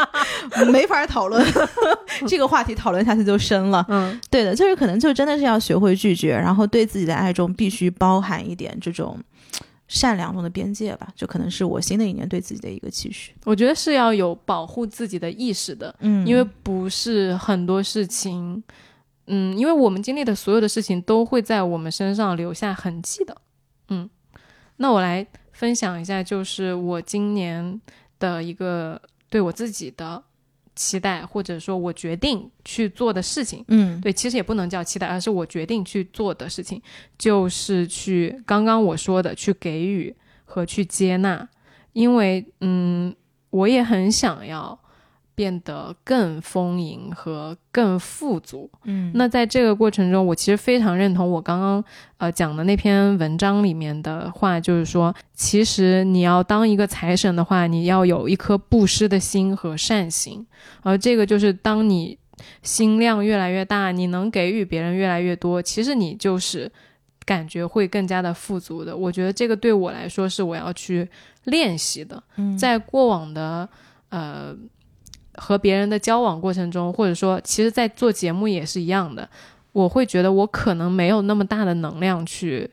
[0.70, 1.44] 没法讨论
[2.26, 3.84] 这个话题，讨论下去就深了。
[3.88, 9.18] 嗯对的，就是可能就真的是要学会拒绝，然后对自己的爱中必须包含一点这种
[9.88, 11.08] 善良中的边界吧。
[11.14, 13.32] 就可能是我新的一年对自己的一个期许。
[13.44, 18.62] 我觉得是要有保护自己的意识的，嗯因为不是很多事情，
[19.26, 23.36] 嗯，因为我们经历的所有的事情都会在我们身上留下痕迹的，
[23.88, 24.08] 嗯。
[24.76, 27.80] 那我来分享一下，就是我今年
[28.18, 30.20] 的一个对我自己的
[30.74, 33.64] 期待，或者说我决定去做的事情。
[33.68, 34.00] 嗯。
[34.00, 36.80] 对，其实也不能叫期待，而是我决定去做的事情，
[37.18, 40.14] 就是去刚刚我说的去给予
[40.44, 41.48] 和去接纳，
[41.92, 43.14] 因为嗯，
[43.50, 44.78] 我也很想要
[45.34, 48.70] 变得更丰盈和更富足。
[48.84, 51.84] 嗯那在这个过程中，我其实非常认同我刚刚
[52.18, 60.46] 呃讲的那篇文章里面的话，就是说，其实你要当一个财神的话，你要有一颗布施的心和善行，
[60.82, 62.18] 而这个就是当你
[62.62, 66.70] 心量越来越大，你能给予别人越来越多，其实你就是
[67.24, 68.96] 感觉会更加的富足的。
[68.96, 71.08] 我觉得这个对我来说是我要去
[71.44, 73.68] 练习的，嗯在过往的
[74.10, 74.54] 呃
[75.36, 79.28] 和别人的交往过程中，或者说，其实，在做节目也是一样的，
[79.72, 82.70] 我会觉得我可能没有那么大的能量去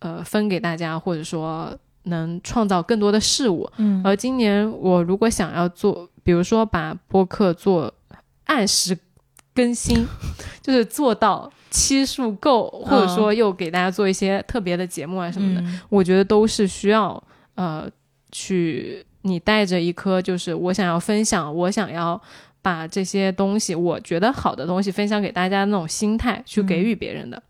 [0.00, 3.70] 呃分给大家，或者说能创造更多的事物。
[3.78, 7.92] 嗯而今年我如果想要做，比如说把播客做
[8.44, 8.96] 按时
[9.54, 10.06] 更新，
[10.60, 17.22] 就是做到期数够，或者说又给大家做一些特别的节目啊什么的，嗯我觉得都是需要
[17.54, 17.88] 呃
[18.32, 22.20] 去你带着一颗就是我想要分享，我想要
[22.62, 27.42] 把这些东西我觉得好的东西分享给大家的那种心态去给予别人的。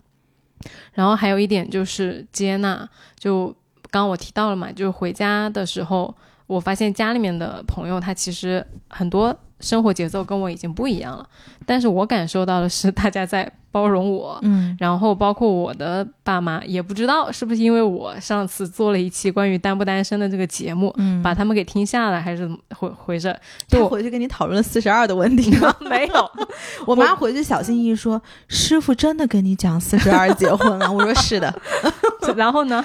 [0.95, 3.47] 然后还有一点就是接纳，就
[3.91, 6.15] 刚刚我提到了嘛，就是回家的时候，
[6.47, 11.29] 我发现家里面的朋友他其实很多生活节奏跟我已经不一样了，
[11.67, 23.37] 但是我感受到的是 大家在包容我，嗯然后包括我的爸妈，也不知道是不是因为我上次做了一期关于单不单身的这个节目，嗯，把他们给听下来，还是怎么 回回事？
[23.69, 25.75] 就我回去跟你讨论了四十二的问题吗？
[25.91, 26.31] 没有，
[26.87, 31.55] 我妈回去小心翼翼说：“师傅真的跟你讲四十二结婚了？”我说：“是的。
[32.35, 32.83] 然后呢？”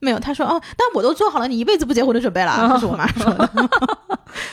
[0.00, 3.48] 没有，她说：“哦，但我都做好了你一辈子不结婚的准备了。”这是我妈说的。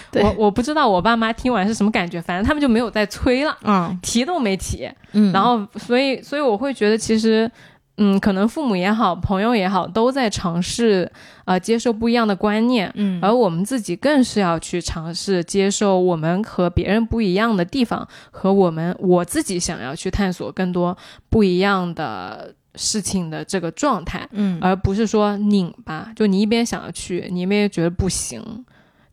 [0.10, 4.90] 对我我不知道我爸妈听完是什么感觉，反正他们就没有再催了，嗯提都没提。
[5.14, 7.50] 嗯，然后，所以，所以我会觉得，其实，
[7.98, 11.12] 嗯，可能父母也好，朋友也好，都在尝试
[11.46, 20.98] 呃接受不一样的观念，嗯，而我们自己更是要去尝试接受我们和别人不一样的地方，和我们我自己想要去探索更多
[21.30, 28.42] 不一样的事情的这个状态，嗯而不是说拧巴，就你一边想要去，你一边又觉得不行。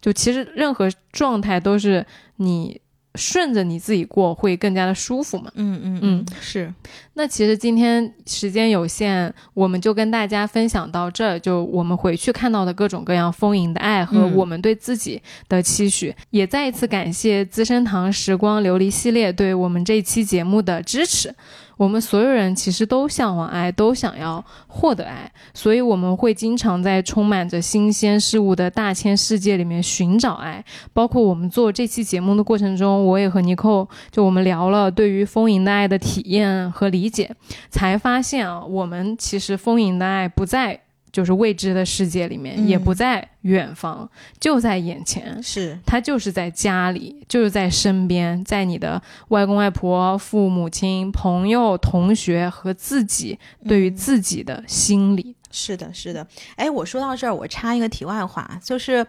[0.01, 2.81] 就其实任何状态都是你
[3.19, 5.51] 顺着你自己过会更加的舒服嘛。
[5.57, 6.73] 嗯嗯嗯是
[7.15, 11.39] 那其实今天时间有限，我们就跟大家分享到这儿。
[11.39, 21.35] 就我们回去看到的各种各样丰盈的爱和嗯我们对自己的期许，也再一次感谢资生堂时光琉璃系列对我们这一期节目的支持。
[21.79, 30.63] 我们所有人其实都向往爱，都想要获得爱，所以我们会经常在充满着新鲜事物的大千世界里面寻找爱。
[30.93, 37.35] 包括我们做这期节目的过程中，我也和尼寇就我们聊了对于丰盈的爱的体验和理解，
[37.71, 40.81] 才发现啊，我们其实丰盈的爱不在
[41.19, 44.09] 就是未知的世界里面，嗯也不在远方，
[44.39, 45.43] 就在眼前。
[45.43, 55.35] 是，它就是在家里，就是在身边，在你的外公外婆、父母亲、朋友、同学和自己对于自己的心理。
[55.51, 56.25] 是的，是的。
[56.55, 59.05] 哎，我说到这儿，我插一个题外话，就是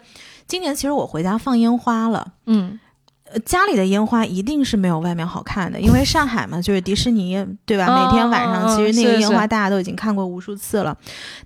[0.48, 2.32] 今年其实我回家放烟花了。
[2.46, 2.89] 嗯呃，
[3.44, 7.86] 家里的烟花一定是没有外面好看的，因为上海嘛，就是迪士尼，对吧？
[7.86, 10.96] 哦每天晚上其实那个烟花大家都已经看过无数次了，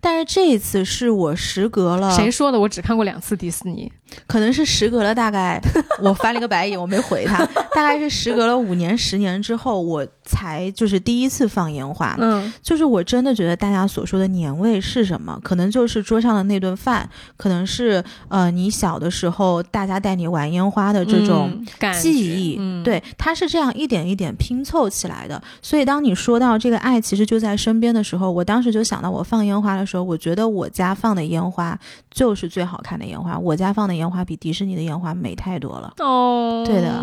[0.00, 2.58] 但是这一次是我时隔了，谁说的？
[2.58, 3.90] 我只看过两次迪士尼。
[4.26, 5.60] 可能是时隔了大概，
[6.02, 7.44] 我翻了个白眼，我没回他，
[7.74, 12.16] 大概是时隔了五年、十年之后，我才就是第一次放烟花。
[12.18, 15.38] 嗯就是我真的觉得大家所说的年味是什么？
[15.42, 21.64] 可能就是桌上的那顿饭，可能是呃你小的时候大家带你玩烟花的这种
[22.00, 25.40] 记忆，嗯，对，它是这样一点一点拼凑起来的。
[25.60, 31.78] 所以当你说到这个爱其实就在身边的时候，我当时就想到我放烟花的时候，我觉得我家放的烟花
[32.10, 35.92] 就是最好看的烟花，我家放的烟花比迪士尼的烟花美太多了。
[35.98, 37.02] 哦，对的，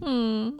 [0.00, 0.58] 嗯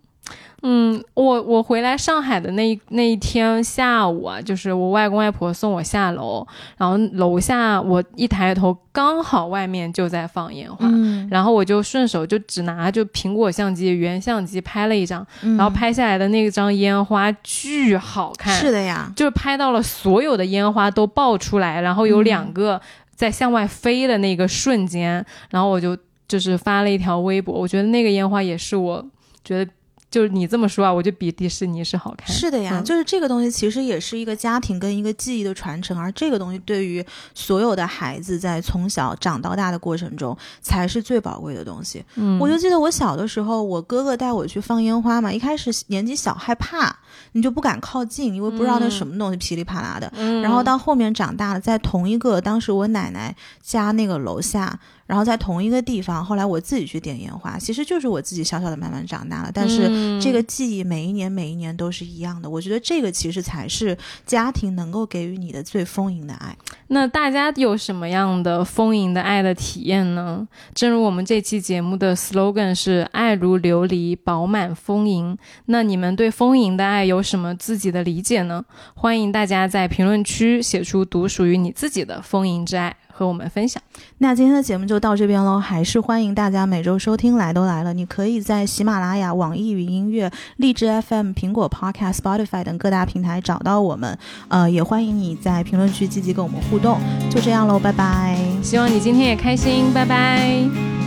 [0.60, 6.44] 嗯，我我回来上海的那一那一天下午啊，就是我外公外婆送我下楼，
[6.76, 10.78] 然后楼下我一抬头，刚好外面就在放烟花。
[10.88, 22.80] 嗯，然后我就顺手就只拿就苹果相机原相机拍了一张，嗯然后拍下来的那张烟花巨好看，是的呀，就是拍到了所有的烟花都爆出来，然后有两个
[23.18, 25.98] 在向外飞的那个瞬间，然后我就
[26.28, 29.04] 就是发了一条微博，我觉得那个烟花也是我
[29.42, 29.68] 觉得
[30.10, 37.04] 就是你这么说啊，我就比迪士尼是好看，是的呀，嗯就是这个东西其实也是一个家庭跟一个记忆的传承，而这个东西对于
[37.34, 42.04] 所有的孩子在从小长到大的过程中才是最宝贵的东西。
[42.14, 46.90] 嗯，我就记得我小的时候，我哥哥带我去放烟花嘛，一开始年纪小害怕，
[47.32, 50.10] 你就不敢靠近，因为不知道那什么东西噼里啪啦的。
[50.16, 54.78] 嗯，然后到后面长大了，在同一个当时我奶奶家那个楼下，
[55.08, 62.48] 然后在同一个地方，后来我自己去点烟花，其实就是我自己小小的慢慢长大了，但是嗯这个记忆每一年每一年都是一样的。
[62.48, 63.96] 我觉得这个其实才是
[64.26, 66.54] 家庭能够给予你的最丰盈的爱。
[66.88, 70.46] 那大家有什么样的丰盈的爱的体验呢？
[70.74, 75.36] 正如我们这期节目的 slogan 是“爱如琉璃，饱满丰盈”。
[75.66, 78.64] 那你们对丰盈的爱有什么自己的理解呢？
[78.94, 83.82] 欢迎大家在评论区写出独属于你自己的丰盈之爱，和我们分享。
[84.18, 87.34] 那今天的节目就到这边喽，还是欢迎大家每周收听。
[87.34, 94.16] 来都来了，你可以在喜马拉雅、网易云音乐、荔枝 FM、苹果 Podcast、Spotify 等各大平台找到我们。
[94.46, 96.98] 呃，也欢迎你在评论区积极跟我们互动。
[97.28, 98.38] 就这样喽，拜拜。
[98.62, 100.97] 希望你今天也开心，拜拜。